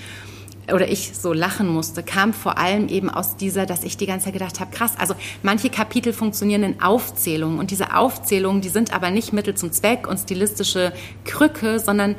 [0.72, 4.26] oder ich so lachen musste, kam vor allem eben aus dieser, dass ich die ganze
[4.26, 8.93] Zeit gedacht habe, krass, also manche Kapitel funktionieren in Aufzählungen und diese Aufzählungen, die sind
[8.93, 10.93] aber nicht Mittel zum Zweck und stilistische
[11.26, 12.15] Krücke, sondern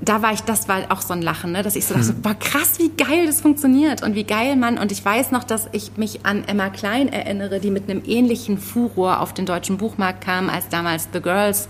[0.00, 1.62] da war ich, das war auch so ein Lachen, ne?
[1.62, 2.24] dass ich so dachte, hm.
[2.24, 5.68] war krass, wie geil das funktioniert und wie geil man, und ich weiß noch, dass
[5.72, 10.22] ich mich an Emma Klein erinnere, die mit einem ähnlichen Furor auf den deutschen Buchmarkt
[10.22, 11.68] kam, als damals The Girls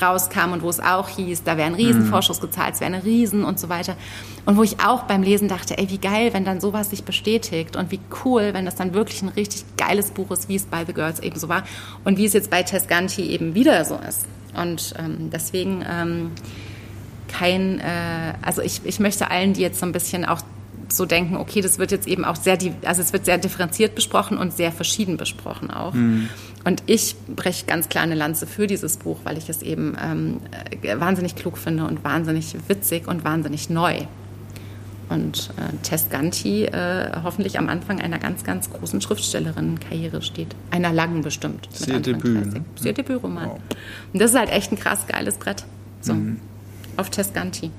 [0.00, 2.50] rauskam und wo es auch hieß, da wäre ein Riesenvorschuss hm.
[2.50, 3.96] gezahlt, es wäre eine Riesen und so weiter.
[4.44, 7.74] Und wo ich auch beim Lesen dachte, ey, wie geil, wenn dann sowas sich bestätigt
[7.74, 10.84] und wie cool, wenn das dann wirklich ein richtig geiles Buch ist, wie es bei
[10.84, 11.64] The Girls eben so war
[12.04, 14.26] und wie es jetzt bei Tess Ganti eben wieder so ist.
[14.54, 15.84] Und ähm, deswegen...
[15.90, 16.30] Ähm,
[17.28, 20.40] kein, äh, also ich, ich möchte allen, die jetzt so ein bisschen auch
[20.88, 24.38] so denken, okay, das wird jetzt eben auch sehr, also es wird sehr differenziert besprochen
[24.38, 25.94] und sehr verschieden besprochen auch.
[25.94, 26.28] Mhm.
[26.64, 30.40] Und ich breche ganz klar eine Lanze für dieses Buch, weil ich es eben ähm,
[30.98, 34.02] wahnsinnig klug finde und wahnsinnig witzig und wahnsinnig neu.
[35.08, 40.56] Und äh, Tess Ganti äh, hoffentlich am Anfang einer ganz, ganz großen Schriftstellerinnenkarriere steht.
[40.72, 41.68] Einer langen bestimmt.
[41.72, 42.60] Sehr Debüt.
[42.74, 43.50] Sehr Debütroman.
[43.50, 43.60] Wow.
[44.12, 45.64] Und das ist halt echt ein krass geiles Brett.
[46.00, 46.14] So.
[46.14, 46.40] Mhm
[46.96, 47.70] auf Tescanti.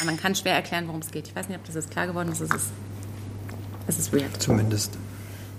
[0.00, 1.28] Und man kann schwer erklären, worum es geht.
[1.28, 2.40] Ich weiß nicht, ob das jetzt klar geworden ist.
[2.40, 2.70] Es ist,
[3.86, 4.42] es ist weird.
[4.42, 4.92] Zumindest.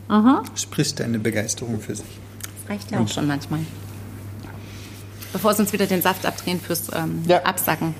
[0.09, 0.43] Aha.
[0.55, 2.05] Spricht deine Begeisterung für sich.
[2.41, 3.61] Das reicht ja auch schon manchmal.
[5.31, 7.43] Bevor sie uns wieder den Saft abdrehen fürs ähm, ja.
[7.43, 7.95] Absacken.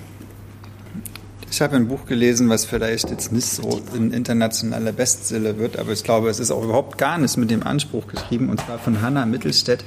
[1.50, 5.92] Ich habe ein Buch gelesen, was vielleicht jetzt nicht so ein internationaler Bestseller wird, aber
[5.92, 9.02] ich glaube, es ist auch überhaupt gar nicht mit dem Anspruch geschrieben, und zwar von
[9.02, 9.84] Hannah Mittelstädt.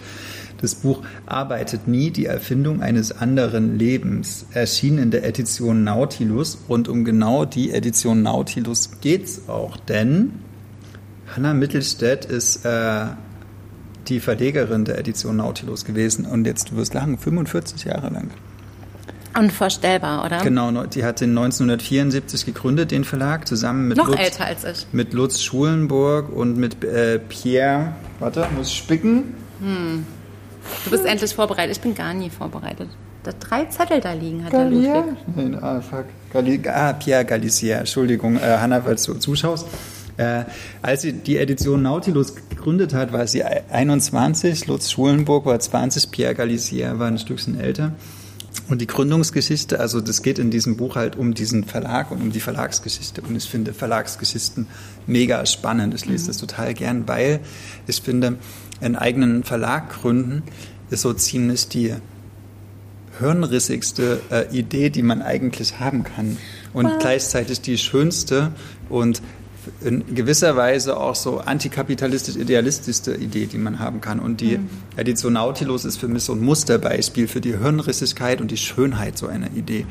[0.60, 6.58] Das Buch Arbeitet nie, die Erfindung eines anderen Lebens, erschien in der Edition Nautilus.
[6.68, 10.32] Und um genau die Edition Nautilus geht es auch, denn
[11.34, 13.06] Hanna Mittelstädt ist äh,
[14.08, 18.30] die Verlegerin der Edition Nautilus gewesen und jetzt, du wirst lachen, 45 Jahre lang.
[19.38, 20.40] Unvorstellbar, oder?
[20.42, 24.86] Genau, die hat den 1974 gegründet, den Verlag, zusammen mit Noch Lutz, älter als ich.
[24.92, 29.34] Mit Lutz Schulenburg und mit äh, Pierre, warte, muss spicken.
[29.60, 30.06] Hm.
[30.84, 31.76] Du bist endlich vorbereitet.
[31.76, 32.88] Ich bin gar nie vorbereitet.
[33.22, 34.92] Da drei Zettel da liegen hat Gallier?
[34.92, 35.18] der Ludwig.
[35.34, 36.04] Nein, ah, fuck.
[36.32, 37.78] Galli ah, Pierre Galicier.
[37.78, 39.66] Entschuldigung, äh, Hanna, falls du zuschaust.
[40.16, 40.44] Äh,
[40.80, 46.34] als sie die Edition Nautilus gegründet hat, war sie 21, Lutz Schulenburg war 20, Pierre
[46.34, 47.92] Galicier war ein Stückchen älter.
[48.68, 52.32] Und die Gründungsgeschichte, also das geht in diesem Buch halt um diesen Verlag und um
[52.32, 53.22] die Verlagsgeschichte.
[53.22, 54.66] Und ich finde Verlagsgeschichten
[55.06, 55.94] mega spannend.
[55.94, 56.28] Ich lese mhm.
[56.28, 57.40] das total gern, weil
[57.86, 58.36] ich finde,
[58.80, 60.42] einen eigenen Verlag gründen,
[60.90, 61.94] ist so ziemlich die
[63.18, 66.36] hirnrissigste äh, Idee, die man eigentlich haben kann.
[66.72, 66.98] Und wow.
[66.98, 68.52] gleichzeitig die schönste
[68.88, 69.22] und
[69.80, 74.20] in gewisser Weise auch so antikapitalistisch-idealistischste Idee, die man haben kann.
[74.20, 74.68] Und die mhm.
[74.96, 79.26] Edition Nautilus ist für mich so ein Musterbeispiel für die Hirnrissigkeit und die Schönheit so
[79.26, 79.86] einer Idee.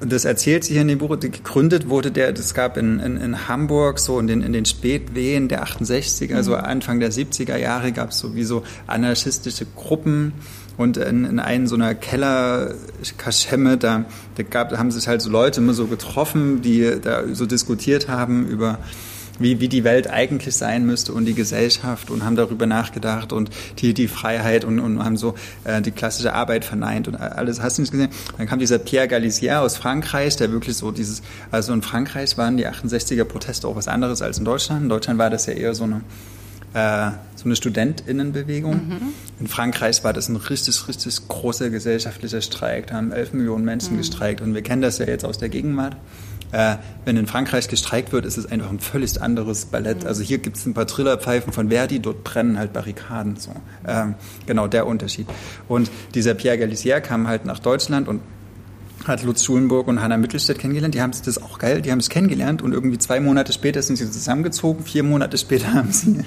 [0.00, 3.48] Und das erzählt sich in dem Buch, gegründet wurde der, das gab in, in, in
[3.48, 6.58] Hamburg so in den, in den Spätwehen der 68er, also mhm.
[6.58, 10.34] Anfang der 70er Jahre gab es sowieso anarchistische Gruppen
[10.76, 14.04] und in, in einen so einer Kellerkaschemme, da,
[14.36, 18.08] da gab, da haben sich halt so Leute immer so getroffen, die da so diskutiert
[18.08, 18.78] haben über
[19.38, 23.50] wie, wie die Welt eigentlich sein müsste und die Gesellschaft und haben darüber nachgedacht und
[23.78, 25.34] die, die Freiheit und, und haben so
[25.64, 27.62] äh, die klassische Arbeit verneint und alles.
[27.62, 28.10] Hast du nicht gesehen?
[28.36, 32.56] Dann kam dieser Pierre Galicier aus Frankreich, der wirklich so dieses, also in Frankreich waren
[32.56, 34.82] die 68er Proteste auch was anderes als in Deutschland.
[34.82, 36.02] In Deutschland war das ja eher so eine
[36.74, 38.74] äh, so eine Studentinnenbewegung.
[38.74, 39.00] Mhm.
[39.40, 42.88] In Frankreich war das ein richtig, richtig großer gesellschaftlicher Streik.
[42.88, 43.98] Da haben elf Millionen Menschen mhm.
[43.98, 44.40] gestreikt.
[44.40, 45.96] Und wir kennen das ja jetzt aus der Gegenwart.
[46.52, 50.06] Äh, wenn in Frankreich gestreikt wird, ist es einfach ein völlig anderes Ballett.
[50.06, 53.36] Also hier gibt es ein paar Trillerpfeifen von Verdi, dort brennen halt Barrikaden.
[53.36, 53.52] So.
[53.86, 54.14] Ähm,
[54.46, 55.26] genau der Unterschied.
[55.68, 58.20] Und dieser Pierre Galicier kam halt nach Deutschland und
[59.06, 60.94] hat Lutz Schulenburg und Hanna Mittelstädt kennengelernt.
[60.94, 63.82] Die haben das ist auch geil, die haben es kennengelernt und irgendwie zwei Monate später
[63.82, 64.84] sind sie zusammengezogen.
[64.84, 66.24] Vier Monate später haben sie,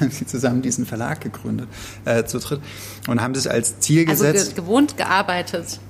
[0.00, 1.68] haben sie zusammen diesen Verlag gegründet,
[2.04, 2.60] äh, zu dritt
[3.08, 4.50] und haben das als Ziel also gesetzt.
[4.50, 5.80] Also gewohnt gearbeitet.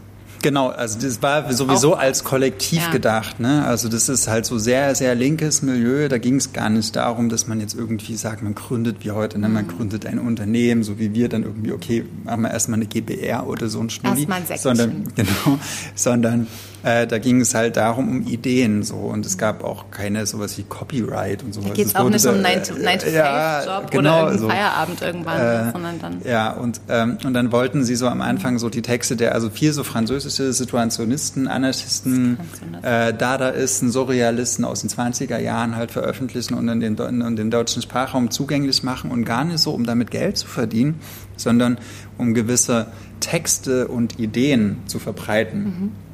[0.47, 2.93] Genau, also das war sowieso Auch, als Kollektiv ja.
[2.93, 3.41] gedacht.
[3.41, 3.65] Ne?
[3.65, 6.09] Also das ist halt so sehr, sehr linkes Milieu.
[6.09, 9.41] Da ging es gar nicht darum, dass man jetzt irgendwie sagt, man gründet wie heute,
[9.41, 9.49] ne?
[9.49, 9.77] man mhm.
[9.77, 13.69] gründet ein Unternehmen, so wie wir dann irgendwie, okay, machen wir erstmal eine GBR oder
[13.69, 14.21] so ein Schnulli.
[14.21, 15.59] Erstmal ein sondern, genau,
[15.97, 16.47] sondern
[16.83, 20.57] äh, da ging es halt darum, um Ideen so und es gab auch keine sowas
[20.59, 21.69] wie Copyright und sowas.
[21.69, 24.49] Da geht es auch nicht um 9-to-5-Job ja, genau, oder so.
[24.49, 26.21] Feierabend irgendwann, äh, sondern dann...
[26.25, 29.51] Ja, und, ähm, und dann wollten sie so am Anfang so die Texte der, also
[29.51, 32.39] viel so französische Situationisten, Anarchisten,
[32.83, 37.83] äh, Dadaisten, Surrealisten aus den 20er Jahren halt veröffentlichen und in den, in den deutschen
[37.83, 41.01] Sprachraum zugänglich machen und gar nicht so, um damit Geld zu verdienen,
[41.37, 41.79] sondern
[42.19, 42.89] um gewisse
[43.21, 45.65] Texte und Ideen zu verbreiten.
[45.65, 46.06] Mhm.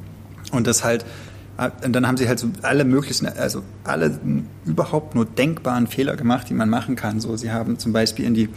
[0.53, 1.05] Und das halt
[1.83, 4.17] und dann haben sie halt so alle möglichen, also alle
[4.65, 7.19] überhaupt nur denkbaren Fehler gemacht, die man machen kann.
[7.19, 8.49] So, sie haben zum Beispiel in die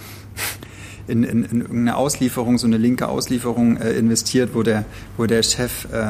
[1.06, 4.86] in, in, in irgendeine Auslieferung, so eine linke Auslieferung äh, investiert, wo der,
[5.18, 6.06] wo der Chef äh,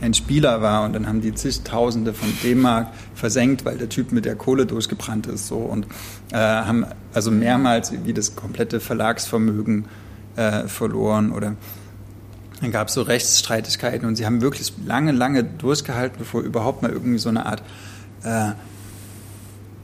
[0.00, 4.24] ein Spieler war und dann haben die zigtausende von D-Mark versenkt, weil der Typ mit
[4.24, 5.86] der Kohle durchgebrannt ist so und
[6.32, 9.86] äh, haben also mehrmals wie das komplette Verlagsvermögen
[10.36, 11.56] äh, verloren oder
[12.60, 16.90] dann gab es so Rechtsstreitigkeiten und sie haben wirklich lange, lange durchgehalten, bevor überhaupt mal
[16.90, 17.62] irgendwie so eine Art
[18.24, 18.52] äh,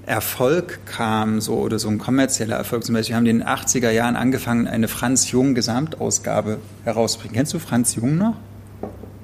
[0.06, 2.84] Erfolg kam, so oder so ein kommerzieller Erfolg.
[2.84, 7.36] Zum Beispiel haben die in den 80er Jahren angefangen, eine Franz Jung Gesamtausgabe herauszubringen.
[7.36, 8.34] Kennst du Franz Jung noch?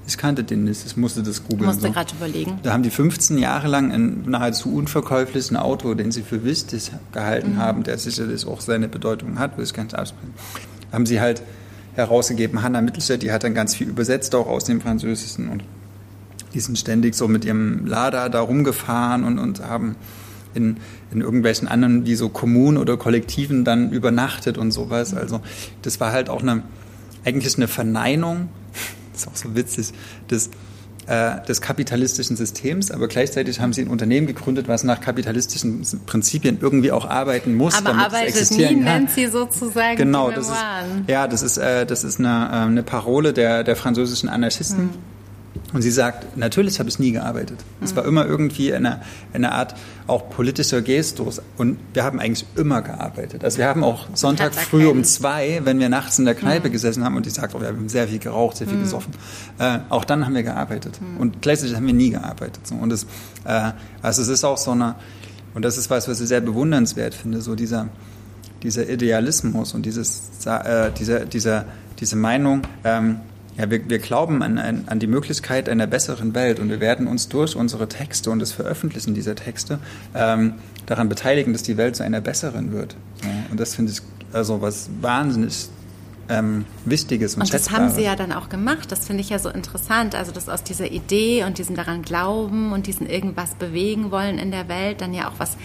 [0.06, 1.66] Ich kannte den nicht, ich musste das googeln.
[1.66, 1.92] Musste so.
[1.92, 2.58] gerade überlegen.
[2.62, 7.54] Da haben die 15 Jahre lang einen nahezu unverkäuflichen Autor, den sie für wichtig gehalten
[7.54, 7.58] mhm.
[7.58, 10.34] haben, der sicherlich auch seine Bedeutung hat, will ich gar nicht aussprechen,
[10.90, 11.42] haben sie halt
[11.94, 12.62] herausgegeben.
[12.62, 15.64] Hanna Mittelstädt, die hat dann ganz viel übersetzt, auch aus dem Französischen und
[16.54, 19.96] die sind ständig so mit ihrem Lader da rumgefahren und, und haben
[20.54, 20.78] in,
[21.12, 25.14] in irgendwelchen anderen, wie so Kommunen oder Kollektiven dann übernachtet und sowas.
[25.14, 25.40] Also
[25.82, 26.62] das war halt auch eine,
[27.24, 28.48] eigentlich eine Verneinung,
[29.14, 29.92] ist auch so witzig,
[30.30, 30.50] des,
[31.06, 36.58] äh, des kapitalistischen Systems, aber gleichzeitig haben sie ein Unternehmen gegründet, was nach kapitalistischen Prinzipien
[36.60, 38.98] irgendwie auch arbeiten muss, aber damit arbeitet es existieren nie, kann.
[38.98, 40.56] nennt sie sozusagen Genau, das ist,
[41.06, 44.78] ja, das ist, äh, das ist eine, äh, eine Parole der, der französischen Anarchisten.
[44.78, 45.19] Hm.
[45.72, 47.58] Und sie sagt, natürlich habe ich nie gearbeitet.
[47.80, 49.00] Es war immer irgendwie eine,
[49.32, 49.74] eine Art
[50.06, 51.40] auch politischer Gestus.
[51.56, 53.44] Und wir haben eigentlich immer gearbeitet.
[53.44, 57.04] Also wir haben auch Sonntag früh um zwei, wenn wir nachts in der Kneipe gesessen
[57.04, 59.12] haben und die sagt, oh, wir haben sehr viel geraucht, sehr viel gesoffen.
[59.58, 61.00] Äh, auch dann haben wir gearbeitet.
[61.18, 62.66] Und gleichzeitig haben wir nie gearbeitet.
[62.66, 62.74] So.
[62.74, 63.04] Und es,
[63.44, 63.72] äh,
[64.02, 64.96] also es ist auch so eine,
[65.54, 67.88] und das ist was, was ich sehr bewundernswert finde, so dieser,
[68.62, 71.64] dieser Idealismus und dieses, äh, dieser, dieser,
[71.98, 73.20] diese Meinung, ähm,
[73.56, 77.06] ja, wir, wir glauben an, an, an die Möglichkeit einer besseren Welt und wir werden
[77.06, 79.78] uns durch unsere Texte und das Veröffentlichen dieser Texte
[80.14, 80.54] ähm,
[80.86, 82.96] daran beteiligen, dass die Welt zu einer besseren wird.
[83.22, 84.00] Ja, und das finde ich
[84.32, 85.68] also was wahnsinnig
[86.28, 88.92] ähm, Wichtiges und, Und das haben sie ja dann auch gemacht.
[88.92, 90.14] Das finde ich ja so interessant.
[90.14, 94.52] Also, dass aus dieser Idee und diesem daran glauben und diesen irgendwas bewegen wollen in
[94.52, 95.56] der Welt dann ja auch was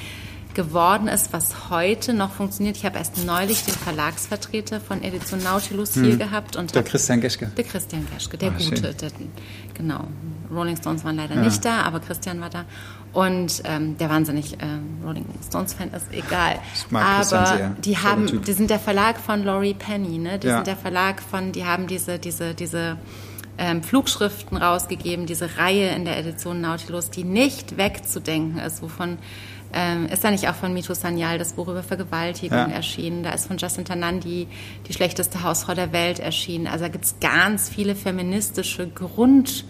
[0.55, 2.77] geworden ist, was heute noch funktioniert.
[2.77, 7.47] Ich habe erst neulich den Verlagsvertreter von Edition Nautilus hier gehabt und Der Christian Geschke.
[7.55, 8.53] der Christian Geschke, der Ah.
[8.57, 8.93] Gute.
[8.93, 9.11] Der,
[9.73, 10.05] genau.
[10.51, 11.41] Rolling Stones waren leider Ja.
[11.41, 12.65] nicht da, aber Christian war da.
[13.13, 16.59] Und ähm, der wahnsinnig ähm, Rolling Stones-Fan ist, egal.
[16.75, 17.69] Ich mag Christian aber sehr.
[17.83, 20.37] die haben, die sind der Verlag von Laurie Penny, ne?
[20.39, 20.55] Die Ja.
[20.57, 22.97] sind der Verlag von, die haben diese, diese, diese
[23.57, 29.17] ähm, Flugschriften rausgegeben, diese Reihe in der Edition Nautilus, die nicht wegzudenken ist, wovon
[29.73, 32.67] ähm, ist da nicht auch von Mito Sanyal das Buch über Vergewaltigung Ja.
[32.67, 33.23] erschienen?
[33.23, 34.47] Da ist von Justin Tanandi
[34.87, 36.67] die schlechteste Hausfrau der Welt erschienen.
[36.67, 39.65] Also da gibt es ganz viele feministische Grund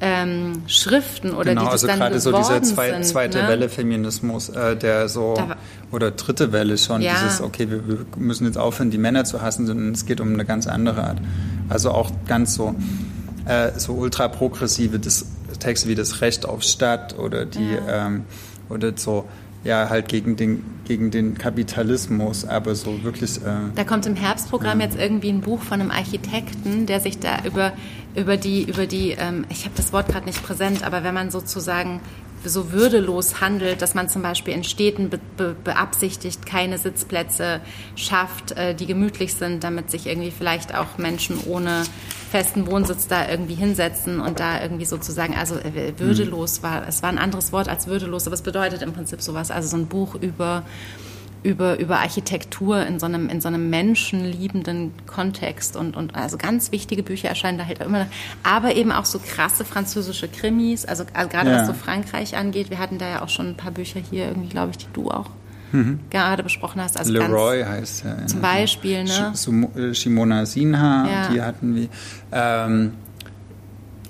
[0.00, 3.48] ähm, Schriften oder genau, die also dann gerade so dieser zwei, sind, zweite ne?
[3.48, 5.56] Welle Feminismus, äh, der so war-
[5.92, 7.12] oder dritte Welle schon, Ja.
[7.14, 10.32] dieses, okay, wir, wir müssen jetzt aufhören, die Männer zu hassen, sondern es geht um
[10.34, 11.18] eine ganz andere Art.
[11.68, 12.74] Also auch ganz so,
[13.46, 15.00] äh, so ultra progressive
[15.60, 18.24] Texte wie das Recht auf Stadt oder die ähm,
[18.74, 19.24] oder so
[19.64, 24.80] ja halt gegen den gegen den Kapitalismus, aber so wirklich äh, Da kommt im Herbstprogramm
[24.80, 27.72] jetzt irgendwie ein Buch von einem Architekten, der sich da über,
[28.14, 31.30] über die, über die ähm, ich habe das Wort gerade nicht präsent, aber wenn man
[31.30, 32.00] sozusagen
[32.44, 37.60] so würdelos handelt, dass man zum Beispiel in Städten be, be, beabsichtigt, keine Sitzplätze
[37.96, 41.84] schafft, äh, die gemütlich sind, damit sich irgendwie vielleicht auch Menschen ohne
[42.34, 47.10] festen Wohnsitz da irgendwie hinsetzen und da irgendwie sozusagen, also äh, würdelos war, es war
[47.10, 50.16] ein anderes Wort als würdelos, aber es bedeutet im Prinzip sowas, also so ein Buch
[50.16, 50.64] über
[51.44, 56.72] über, über Architektur in so einem, in so einem menschenliebenden Kontext und, und also ganz
[56.72, 58.06] wichtige Bücher erscheinen da halt immer.
[58.42, 61.58] Aber eben auch so krasse französische Krimis, also, also gerade Ja.
[61.58, 62.70] was so Frankreich angeht.
[62.70, 65.10] Wir hatten da ja auch schon ein paar Bücher hier, irgendwie, glaube ich, die du
[65.10, 65.28] auch
[66.10, 66.98] gerade besprochen hast.
[66.98, 67.18] Also Mhm.
[67.18, 68.26] Leroy ganz, heißt er.
[68.26, 69.32] zum Beispiel, ne?
[69.34, 71.28] Sh- äh, Shimona Sinha, Ja.
[71.32, 71.88] die hatten wir.
[72.32, 72.92] Ähm,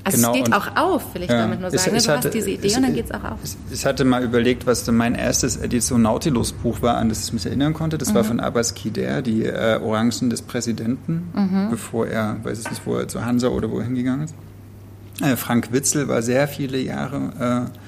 [0.06, 1.38] also genau, es geht auch auf, will ich Ja.
[1.38, 1.92] damit nur Ich- sagen.
[1.92, 1.98] ne?
[1.98, 3.38] ich du hatte- hast diese Idee ich- und dann geht es auch auf.
[3.42, 7.24] Ich, ich hatte mal überlegt, was denn mein erstes Edition Nautilus Buch war, an das
[7.24, 7.96] ich mich erinnern konnte.
[7.96, 8.14] Das Mhm.
[8.16, 11.68] war von Abbas Kider, die äh, Orangen des Präsidenten, Mhm.
[11.70, 14.34] bevor er, weiß ich nicht, wo er zu Hansa oder wohin gegangen ist.
[15.22, 17.78] Äh, Frank Witzel war sehr viele Jahre äh,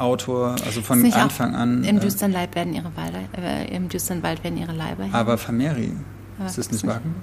[0.00, 1.84] Autor, also von Anfang an.
[1.84, 5.04] Im äh, düsteren Leib werden ihre Walder, äh, im düsteren Wald werden ihre Leiber.
[5.04, 5.14] hängen?
[5.14, 5.32] aber.
[5.32, 7.14] Aber Ist das nicht Wagen?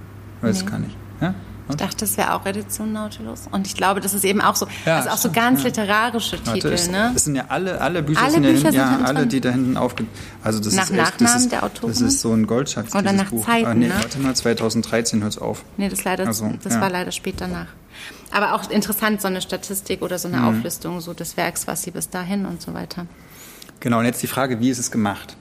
[0.42, 0.70] Weiß Nee.
[0.70, 0.96] gar nicht.
[1.22, 1.34] Ja?
[1.70, 3.42] Ich dachte, das wäre auch Edition Nautilus.
[3.52, 5.68] Und ich glaube, das ist eben auch so, Ja, also auch so ganz ja.
[5.68, 7.12] literarische Warte, Titel, es, ne?
[7.14, 9.30] Es sind ja alle, alle Bücher Alle sind ja Bücher hinten, sind ja, alle, dran?
[9.30, 10.06] die da hinten aufge...
[10.44, 11.90] Also das Nach ist echt, das Nachnamen ist, der Autoren?
[11.90, 13.46] Das ist so ein Goldschatz, Oder nach Buch.
[13.46, 13.94] Zeiten, ah, nee, ne?
[13.96, 15.66] warte mal, 2013 hört es auf.
[15.76, 16.80] Nee, das, leider, Also, das ja.
[16.82, 17.68] war leider spät danach.
[18.32, 20.46] Aber auch interessant, so eine Statistik oder so eine Mhm.
[20.46, 23.06] Auflistung so des Werks, was sie bis dahin und so weiter.
[23.80, 25.36] Genau, und jetzt die Frage, wie ist es gemacht?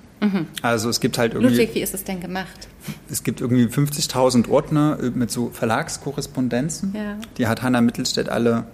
[0.63, 1.51] Also es gibt halt irgendwie...
[1.55, 2.69] Ludwig, wie ist es denn gemacht?
[3.11, 6.95] Es gibt irgendwie 50.000 Ordner äh, mit so Verlagskorrespondenzen.
[6.97, 7.17] Ja.
[7.37, 8.65] Die hat Hanna Mittelstädt alle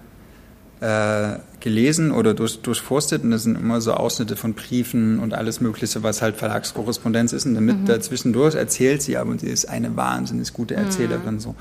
[0.80, 5.60] äh, gelesen oder durch, durchforstet und das sind immer so Ausschnitte von Briefen und alles
[5.60, 7.44] Mögliche, was halt Verlagskorrespondenz ist.
[7.44, 11.38] Und damit dazwischendurch erzählt sie, aber sie ist eine wahnsinnig gute Erzählerin.
[11.40, 11.54] So.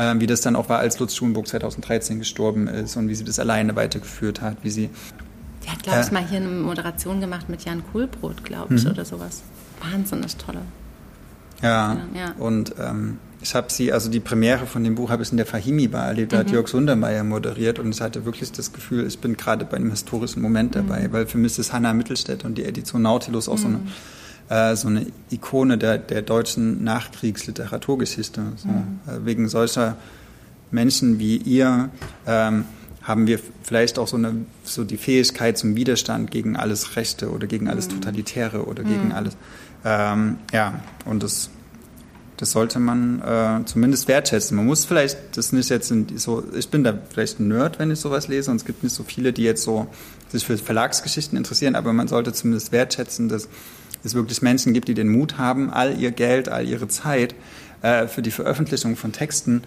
[0.00, 3.24] Ähm, wie das dann auch war, als Lutz Schulenburg 2013 gestorben ist und wie sie
[3.24, 4.90] das alleine weitergeführt hat, wie sie
[5.64, 6.12] Die hat, glaube ich, Äh.
[6.14, 8.90] mal hier eine Moderation gemacht mit Jan Kohlbrot, glaube ich, Mhm.
[8.92, 9.42] oder sowas.
[9.82, 10.60] Wahnsinnig tolle.
[11.62, 12.32] Ja, Ja.
[12.38, 15.46] und ähm, ich habe sie, also die Premiere von dem Buch habe ich in der
[15.46, 19.36] Fahimi-Bar erlebt, da hat Jörg Sundermeier moderiert und ich hatte wirklich das Gefühl, ich bin
[19.36, 23.02] gerade bei einem historischen Moment dabei, weil für mich ist Hannah Mittelstädt und die Edition
[23.02, 23.80] Nautilus auch so eine
[24.48, 28.42] äh, so eine Ikone der, der deutschen Nachkriegsliteraturgeschichte.
[28.56, 28.68] So.
[28.68, 29.96] Äh, wegen solcher
[30.70, 31.90] Menschen wie ihr
[32.26, 32.64] ähm,
[33.02, 34.34] haben wir vielleicht auch so, eine,
[34.64, 39.34] so die Fähigkeit zum Widerstand gegen alles Rechte oder gegen alles Totalitäre oder gegen alles.
[39.82, 41.48] Ähm, ja, und das,
[42.36, 44.58] das sollte man äh, zumindest wertschätzen.
[44.58, 47.90] Man muss vielleicht das nicht jetzt in, so, ich bin da vielleicht ein Nerd, wenn
[47.90, 49.86] ich sowas lese, und es gibt nicht so viele, die jetzt so
[50.28, 53.48] sich für Verlagsgeschichten interessieren, aber man sollte zumindest wertschätzen, dass
[54.04, 57.34] es wirklich Menschen gibt, die den Mut haben, all ihr Geld, all ihre Zeit
[57.82, 59.62] äh, für die Veröffentlichung von Texten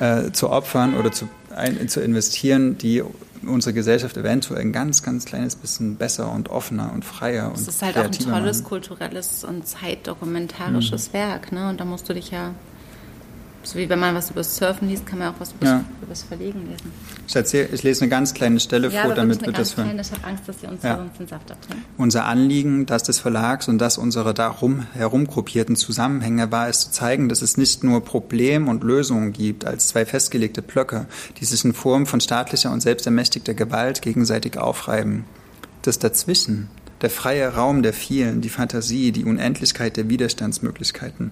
[0.00, 3.02] äh, zu opfern oder zu, ein, zu investieren, die
[3.46, 7.68] unsere Gesellschaft eventuell ein ganz, ganz kleines bisschen besser und offener und freier und Es
[7.68, 8.68] ist halt auch ein tolles machen.
[8.68, 9.64] kulturelles und Mhm.
[9.64, 11.68] zeitdokumentarisches Werk, ne?
[11.68, 12.54] Und da musst du dich ja,
[13.70, 15.84] so wie wenn man was über Surfen liest, kann man auch was über Ja.
[16.08, 16.90] das Verlegen lesen.
[17.26, 19.86] Ich, erzähl, ich lese eine ganz kleine Stelle Ja, vor, damit wir das hören.
[19.88, 20.94] kleine, ich habe Angst, dass sie uns Ja.
[21.18, 21.84] den Saft abtrinken.
[21.98, 27.28] Unser Anliegen, das des Verlags und das unserer darum herumgruppierten Zusammenhänge war es zu zeigen,
[27.28, 31.06] dass es nicht nur Problem und Lösungen gibt als zwei festgelegte Blöcke,
[31.38, 35.24] die sich in Form von staatlicher und selbstermächtigter Gewalt gegenseitig aufreiben.
[35.82, 36.68] Das dazwischen,
[37.02, 41.30] der freie Raum der vielen, die Fantasie, die Unendlichkeit der Widerstandsmöglichkeiten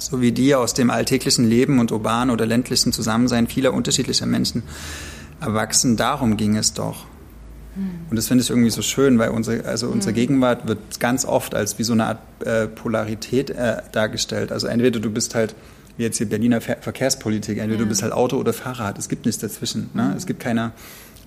[0.00, 4.62] sowie die aus dem alltäglichen Leben und urbanen oder ländlichen Zusammensein vieler unterschiedlicher Menschen
[5.40, 5.96] erwachsen.
[5.96, 7.06] Darum ging es doch.
[8.10, 11.54] Und das finde ich irgendwie so schön, weil unsere, also unsere Gegenwart wird ganz oft
[11.54, 14.50] als wie so eine Art äh, Polarität äh, dargestellt.
[14.50, 15.54] Also entweder du bist halt,
[15.96, 18.98] wie jetzt hier Berliner Ver Verkehrspolitik, entweder du bist halt Auto oder Fahrrad.
[18.98, 19.90] Es gibt nichts dazwischen.
[19.94, 20.14] Ne?
[20.16, 20.72] Es gibt keine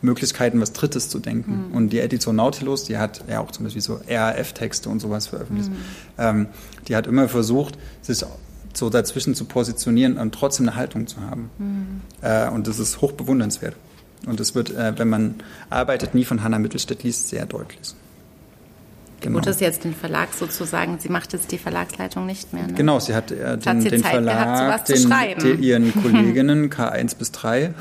[0.01, 1.71] Möglichkeiten, was Drittes zu denken.
[1.74, 5.71] Und die Edition Nautilus, die hat ja auch zum Beispiel so RAF-Texte und sowas veröffentlicht.
[6.17, 6.47] Ähm,
[6.89, 8.24] die hat immer versucht, sich
[8.74, 12.01] so dazwischen zu positionieren und trotzdem eine Haltung zu haben.
[12.21, 13.76] Äh, und das ist hoch bewundernswert.
[14.26, 15.36] Und das wird, äh, wenn man
[15.69, 17.93] arbeitet, nie von Hannah Mittelstädt liest, sehr deutlich.
[19.24, 19.39] Genau.
[19.39, 22.67] Gut, ist jetzt den Verlag sozusagen, sie macht jetzt die Verlagsleitung nicht mehr.
[22.67, 22.74] Ne?
[22.74, 26.69] Genau, sie hat äh, den, sie den Zeit Verlag, gehabt, zu den, den, ihren Kolleginnen
[26.69, 27.71] K1 bis 3 äh,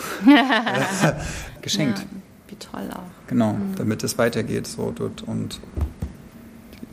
[1.60, 1.98] geschenkt.
[1.98, 2.04] Ja,
[2.46, 3.26] wie toll auch.
[3.26, 4.68] Genau, damit es weitergeht.
[4.68, 5.58] So, dort und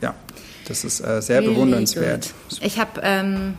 [0.00, 0.14] ja,
[0.66, 2.34] das ist äh, sehr Really bewundernswert.
[2.48, 2.58] good.
[2.62, 3.54] Ich habe, ähm,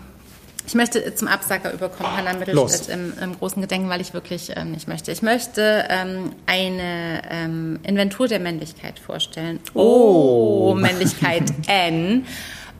[0.65, 2.33] ich möchte zum Absacker überkommen, Hannah.
[2.33, 5.11] Mittelstädt im, im großen Gedenken, weil ich wirklich ähm, nicht möchte.
[5.11, 9.59] Ich möchte ähm, eine ähm, Inventur der Männlichkeit vorstellen.
[9.73, 10.75] Oh.
[10.77, 12.25] Männlichkeit N.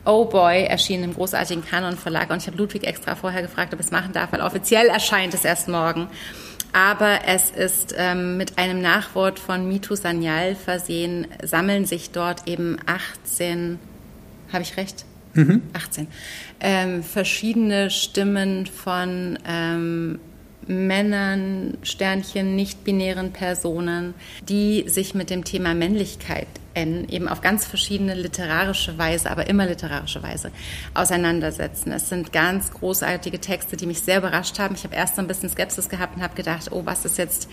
[0.04, 3.78] Oh Boy erschien im großartigen Kanon Verlag und ich habe Ludwig extra vorher gefragt, ob
[3.78, 6.08] ich es machen darf, weil offiziell erscheint es erst morgen.
[6.72, 12.78] Aber es ist ähm, mit einem Nachwort von Mitu Sanyal versehen, sammeln sich dort eben
[12.86, 13.78] 18,
[14.52, 15.04] habe ich recht?
[15.72, 16.06] 18.
[16.60, 20.20] Ähm, verschiedene Stimmen von ähm,
[20.66, 24.14] Männern, Sternchen, nicht-binären Personen,
[24.48, 30.22] die sich mit dem Thema Männlichkeit eben auf ganz verschiedene literarische Weise, aber immer literarische
[30.22, 30.50] Weise
[30.94, 31.92] auseinandersetzen.
[31.92, 34.74] Es sind ganz großartige Texte, die mich sehr überrascht haben.
[34.74, 37.48] Ich habe erst so ein bisschen Skepsis gehabt und habe gedacht, oh, was ist jetzt,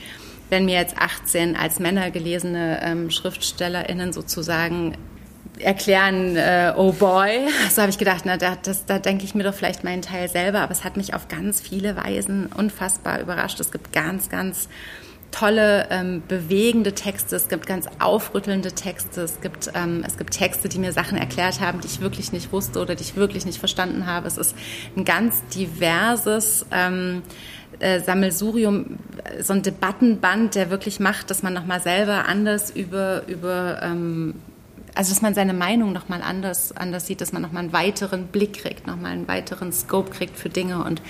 [0.50, 4.96] wenn mir jetzt 18 als Männer gelesene ähm, SchriftstellerInnen sozusagen
[5.60, 7.48] erklären, äh, oh boy.
[7.70, 10.30] So habe ich gedacht, na, da, das, da denke ich mir doch vielleicht meinen Teil
[10.30, 13.60] selber, aber es hat mich auf ganz viele Weisen unfassbar überrascht.
[13.60, 14.70] Es gibt ganz, ganz
[15.32, 20.70] tolle, ähm, bewegende Texte, es gibt ganz aufrüttelnde Texte, es gibt, ähm, es gibt Texte,
[20.70, 23.60] die mir Sachen erklärt haben, die ich wirklich nicht wusste oder die ich wirklich nicht
[23.60, 24.28] verstanden habe.
[24.28, 24.56] Es ist
[24.96, 27.22] ein ganz diverses ähm,
[27.80, 28.98] äh, Sammelsurium,
[29.42, 34.34] so ein Debattenband, der wirklich macht, dass man nochmal selber anders über, über ähm,
[35.00, 38.62] also dass man seine Meinung nochmal anders, anders sieht, dass man nochmal einen weiteren Blick
[38.62, 40.84] kriegt, nochmal einen weiteren Scope kriegt für Dinge.
[40.84, 41.02] Und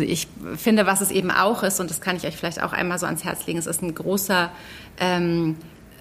[0.00, 2.98] ich finde, was es eben auch ist, und das kann ich euch vielleicht auch einmal
[2.98, 4.50] so ans Herz legen, es ist ein großer
[5.00, 5.56] ähm,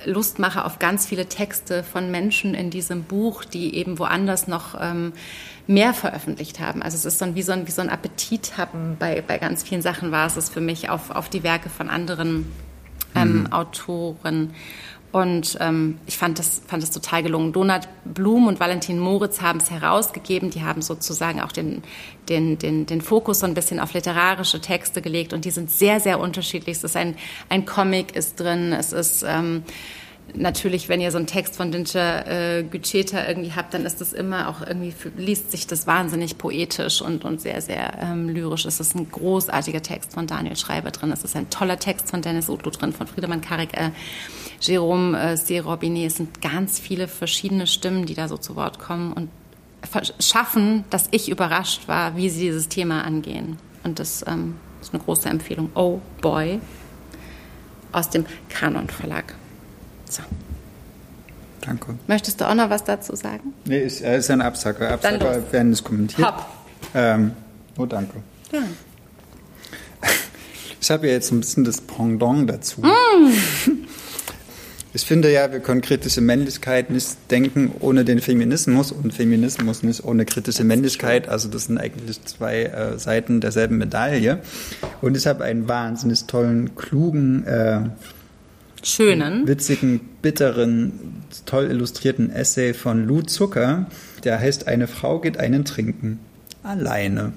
[0.05, 5.11] Lustmacher auf ganz viele Texte von Menschen in diesem Buch, die eben woanders noch ähm,
[5.67, 6.81] mehr veröffentlicht haben.
[6.81, 8.95] Also es ist dann wie so ein, wie so ein Appetit haben.
[8.97, 11.89] Bei, bei ganz vielen Sachen war es es für mich auf, auf die Werke von
[11.89, 12.49] anderen
[13.13, 13.51] ähm, mhm.
[13.51, 14.53] Autoren.
[15.11, 17.51] Und ähm, ich fand das, fand das total gelungen.
[17.51, 20.51] Donat Blum und Valentin Moritz haben es herausgegeben.
[20.51, 21.83] Die haben sozusagen auch den,
[22.29, 25.33] den, den, den Fokus so ein bisschen auf literarische Texte gelegt.
[25.33, 26.77] Und die sind sehr, sehr unterschiedlich.
[26.77, 27.15] Es ist ein,
[27.49, 28.71] ein Comic ist drin.
[28.71, 29.63] Es ist ähm,
[30.35, 34.13] natürlich, wenn ihr so einen Text von Dinscher äh, Gücheta irgendwie habt, dann ist das
[34.13, 38.65] immer auch irgendwie, liest sich das wahnsinnig poetisch und, und sehr, sehr ähm, lyrisch.
[38.65, 41.11] Es ist ein großartiger Text von Daniel Schreiber drin.
[41.11, 43.73] Es ist ein toller Text von Dennis Otto drin, von Friedemann Karik.
[43.73, 43.89] Äh,
[44.61, 45.59] Jérôme äh, C.
[45.59, 46.07] Robinet.
[46.07, 49.29] Es sind ganz viele verschiedene Stimmen, die da so zu Wort kommen und
[50.19, 53.57] schaffen, dass ich überrascht war, wie sie dieses Thema angehen.
[53.83, 55.69] Und das ähm, ist eine große Empfehlung.
[55.75, 56.59] Oh Boy
[57.91, 59.35] aus dem Kanon Verlag.
[60.09, 60.21] So.
[61.61, 61.95] Danke.
[62.07, 63.53] Möchtest du auch noch was dazu sagen?
[63.65, 64.91] Nee, ist, äh, ist ein Absacker.
[64.91, 66.27] Absacker werden es kommentiert.
[66.27, 66.45] Hopp.
[66.93, 67.31] Ähm,
[67.77, 68.15] oh, danke.
[68.51, 68.59] Ja.
[70.81, 72.81] Ich habe ja jetzt ein bisschen das Pendant dazu.
[72.81, 72.87] Mm.
[74.91, 80.03] Ich finde ja, wir können kritische Männlichkeit nicht denken ohne den Feminismus und Feminismus nicht
[80.03, 81.29] ohne kritische Männlichkeit.
[81.29, 84.39] Also das sind eigentlich zwei äh, Seiten derselben Medaille.
[85.01, 87.81] Und ich habe einen wahnsinnig tollen, klugen, äh,
[88.81, 93.85] schönen, witzigen, bitteren, toll illustrierten Essay von Lou Zucker.
[94.23, 96.19] Der heißt Eine Frau geht einen trinken.
[96.63, 97.33] Alleine.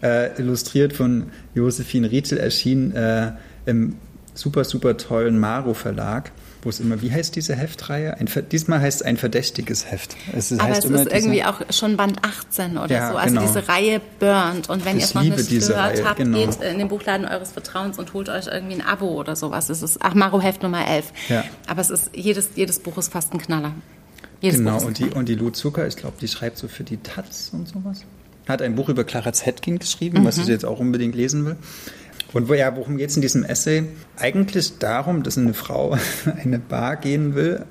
[0.00, 1.24] Äh, illustriert von
[1.56, 3.32] Josephine Rietzel erschien äh,
[3.66, 3.96] im
[4.34, 6.30] super, super tollen Maro Verlag
[6.68, 8.18] wo es immer, wie heißt diese Heftreihe?
[8.18, 10.16] Ein, diesmal heißt es ein verdächtiges Heft.
[10.36, 13.16] Es Aber heißt es ist irgendwie auch schon Band 18 oder ja, so.
[13.16, 13.46] Also genau.
[13.46, 14.68] diese Reihe burnt.
[14.68, 16.36] Und wenn ihr es noch nicht gehört habt, genau.
[16.36, 19.70] geht in den Buchladen eures Vertrauens und holt euch irgendwie ein Abo oder sowas.
[19.70, 21.10] Es ist Achmaro Heft Nummer 11.
[21.30, 21.44] Ja.
[21.66, 23.72] Aber es ist, jedes, jedes Buch ist fast ein Knaller.
[24.42, 26.98] Jedes genau, und die, und die Lou Zucker, ich glaube, die schreibt so für die
[26.98, 28.04] Taz und sowas.
[28.46, 30.24] Hat ein Buch über Clara Zetkin geschrieben, mhm.
[30.26, 31.56] was ich jetzt auch unbedingt lesen will.
[32.32, 33.84] Und wo, ja, worum geht es in diesem Essay?
[34.16, 37.64] Eigentlich darum, dass eine Frau in eine Bar gehen will,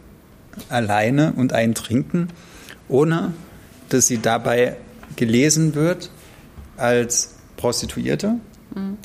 [0.69, 2.29] alleine und einen trinken,
[2.87, 3.33] ohne
[3.89, 4.75] dass sie dabei
[5.15, 6.09] gelesen wird
[6.77, 8.35] als Prostituierte,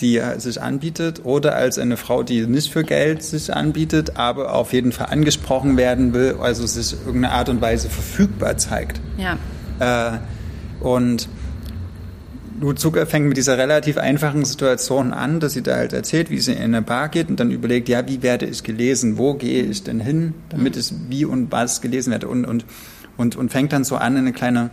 [0.01, 4.73] die sich anbietet, oder als eine Frau, die nicht für Geld sich anbietet, aber auf
[4.73, 9.01] jeden Fall angesprochen werden will, also sich irgendeine Art und Weise verfügbar zeigt.
[9.17, 9.39] Ja.
[9.79, 10.19] Äh,
[10.81, 11.29] und
[12.63, 16.39] Lou Zucker fängt mit dieser relativ einfachen Situation an, dass sie da halt erzählt, wie
[16.39, 19.19] sie in eine Bar geht und dann überlegt, ja, wie werde ich gelesen?
[19.19, 22.29] Wo gehe ich denn hin, damit es wie und was gelesen werde?
[22.29, 22.65] Und, und,
[23.17, 24.71] und, und fängt dann so an, eine kleine,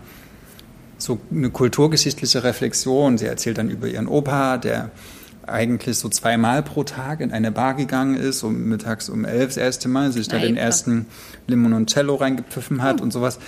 [1.00, 3.18] so eine kulturgeschichtliche Reflexion.
[3.18, 4.92] Sie erzählt dann über ihren Opa, der
[5.48, 9.58] eigentlich so zweimal pro Tag in eine Bar gegangen ist, um mittags um elf das
[9.58, 11.08] erste Mal, sich da den ersten
[11.48, 13.06] Limoncello reingepfiffen hat mhm.
[13.06, 13.40] und sowas.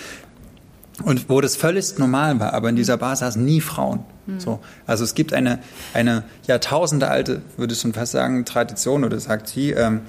[1.03, 3.99] Und wo das völlig normal war, aber in dieser Bar saßen nie Frauen.
[4.25, 4.39] Mhm.
[4.39, 4.59] So.
[4.85, 5.59] Also es gibt eine,
[5.93, 10.01] eine Jahrtausende alte, würde ich schon fast sagen, Tradition, oder sagt sie, ähm,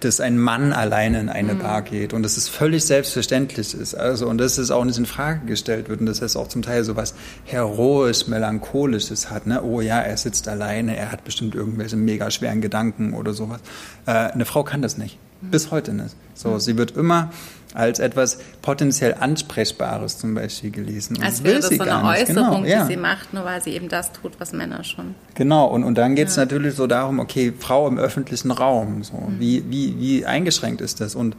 [0.00, 1.58] dass ein Mann alleine in eine mhm.
[1.58, 3.94] Bar geht und dass es völlig selbstverständlich ist.
[3.94, 6.62] Also, und dass es auch nicht in Frage gestellt wird und dass es auch zum
[6.62, 9.46] Teil so was heroisch, melancholisches hat.
[9.46, 9.62] Ne?
[9.62, 13.60] Oh ja, er sitzt alleine, er hat bestimmt irgendwelche mega schweren Gedanken oder sowas.
[14.06, 15.18] Äh, eine Frau kann das nicht.
[15.40, 15.50] Mhm.
[15.50, 16.14] Bis heute nicht.
[16.34, 16.60] So, mhm.
[16.60, 17.30] sie wird immer
[17.76, 21.16] als etwas potenziell Ansprechbares zum Beispiel gelesen.
[21.16, 22.84] Und als wäre das so eine Äußerung, genau, ja.
[22.84, 25.14] die sie macht, nur weil sie eben das tut, was Männer schon.
[25.34, 26.42] Genau, und, und dann geht es ja.
[26.42, 29.38] natürlich so darum, okay, Frau im öffentlichen Raum, so, mhm.
[29.38, 31.14] wie, wie, wie eingeschränkt ist das?
[31.14, 31.36] Und,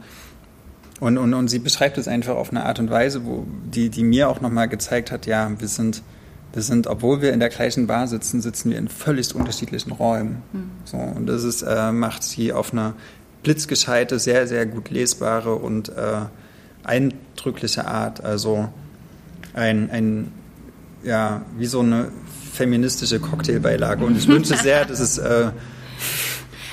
[1.00, 4.04] und, und, und sie beschreibt es einfach auf eine Art und Weise, wo, die, die
[4.04, 6.02] mir auch nochmal gezeigt hat, ja, wir sind,
[6.52, 10.42] wir sind, obwohl wir in der gleichen Bar sitzen, sitzen wir in völlig unterschiedlichen Räumen.
[10.52, 10.70] Mhm.
[10.84, 12.94] So, und das ist, äh, macht sie auf einer
[13.48, 16.26] blitzgescheite, sehr, sehr gut lesbare und äh,
[16.84, 18.22] eindrückliche Art.
[18.22, 18.68] Also
[19.54, 20.32] ein, ein,
[21.02, 22.12] ja, wie so eine
[22.52, 24.04] feministische Cocktailbeilage.
[24.04, 25.16] Und ich wünsche sehr, dass es.
[25.16, 25.50] Äh,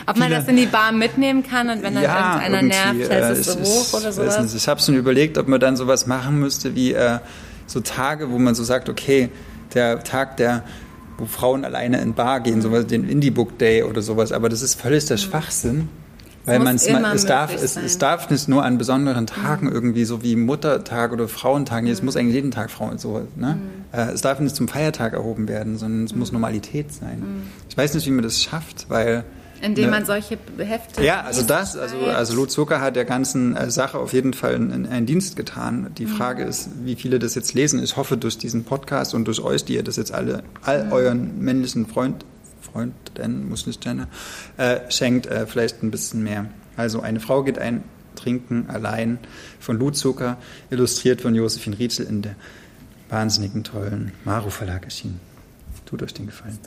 [0.06, 3.38] ob man das in die Bar mitnehmen kann und wenn dann ja, irgendeiner nervt, hält
[3.38, 4.54] es so hoch oder sowas?
[4.54, 7.20] Ich habe schon überlegt, ob man dann sowas machen müsste wie äh,
[7.68, 9.30] so Tage, wo man so sagt, okay,
[9.74, 10.64] der Tag der
[11.18, 14.62] wo Frauen alleine in Bar gehen, sowas, den Indie Book Day oder sowas, aber das
[14.62, 15.16] ist völlig der.
[15.16, 15.88] Schwachsinn.
[16.46, 19.74] Weil man es darf, es, es, darf nicht nur an besonderen Tagen mhm.
[19.74, 23.58] irgendwie, so wie Muttertag oder Frauentag, nee, es muss eigentlich jeden Tag Frauen so, ne?
[23.58, 24.00] Mhm.
[24.00, 26.36] Äh, es darf nicht zum Feiertag erhoben werden, sondern es muss mhm.
[26.36, 27.20] Normalität sein.
[27.20, 27.44] Mhm.
[27.70, 29.24] Ich weiß nicht, wie man das schafft, weil
[29.62, 31.04] Indem ne- man solche Hefte.
[31.04, 34.56] Ja, also das, also, also Lutz Zucker hat der ganzen äh, Sache auf jeden Fall
[34.56, 35.92] einen, einen Dienst getan.
[35.98, 36.10] Die Mhm.
[36.10, 37.82] Frage ist, wie viele das jetzt lesen.
[37.82, 41.40] Ich hoffe durch diesen Podcast und durch euch, die ihr das jetzt alle, all euren
[41.40, 42.26] männlichen Freund,
[42.66, 44.08] Freunden, muss nicht sein,
[44.58, 46.48] äh, schenkt, äh, vielleicht ein bisschen mehr.
[46.78, 47.84] Also eine Frau geht ein
[48.16, 49.20] Trinken allein
[49.60, 50.38] von Lutz Zucker,
[50.70, 52.36] illustriert von Josephine Rietzel in der
[53.10, 55.20] wahnsinnigen tollen Maru Verlag erschienen.
[55.86, 56.58] Tut euch den Gefallen.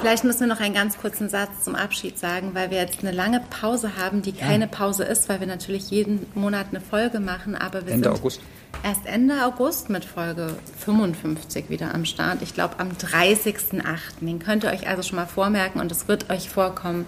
[0.00, 3.12] Vielleicht müssen wir noch einen ganz kurzen Satz zum Abschied sagen, weil wir jetzt eine
[3.12, 7.54] lange Pause haben, die keine Pause ist, weil wir natürlich jeden Monat eine Folge machen,
[7.54, 8.40] aber wir Ende sind August.
[8.82, 12.40] erst Ende August mit Folge 55 wieder am Start.
[12.40, 13.82] Ich glaube am 30.08.
[14.20, 17.04] Den könnt ihr euch also schon mal vormerken und es wird euch vorkommen,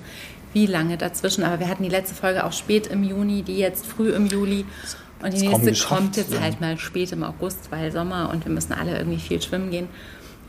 [0.52, 1.44] wie lange dazwischen.
[1.44, 4.66] Aber wir hatten die letzte Folge auch spät im Juni, die jetzt früh im Juli.
[5.22, 6.40] Und die nächste kommt jetzt ja.
[6.40, 9.88] halt mal spät im August, weil Sommer und wir müssen alle irgendwie viel schwimmen gehen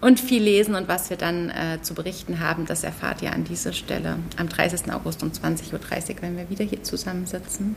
[0.02, 0.76] und viel lesen.
[0.76, 4.50] Und was wir dann äh, zu berichten haben, das erfahrt ihr an dieser Stelle am
[4.50, 4.91] 30.
[4.93, 5.80] August um 20.30 Uhr,
[6.22, 7.76] wenn wir wieder hier zusammensitzen.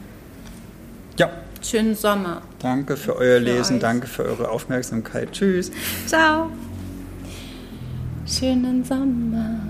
[1.18, 1.30] Ja,
[1.62, 2.42] Schönen Sommer.
[2.58, 3.82] danke für euer Für Lesen, euch.
[3.82, 5.30] danke für eure Aufmerksamkeit.
[5.32, 5.70] Tschüss.
[6.06, 6.48] Ciao.
[8.26, 9.60] Schönen Sommer.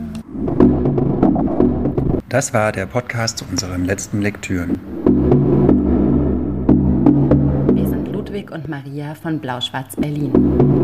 [2.29, 4.79] Das war der Podcast zu unseren letzten Lektüren.
[7.75, 10.82] Wir sind Ludwig und Maria von Blau-Schwarz Berlin.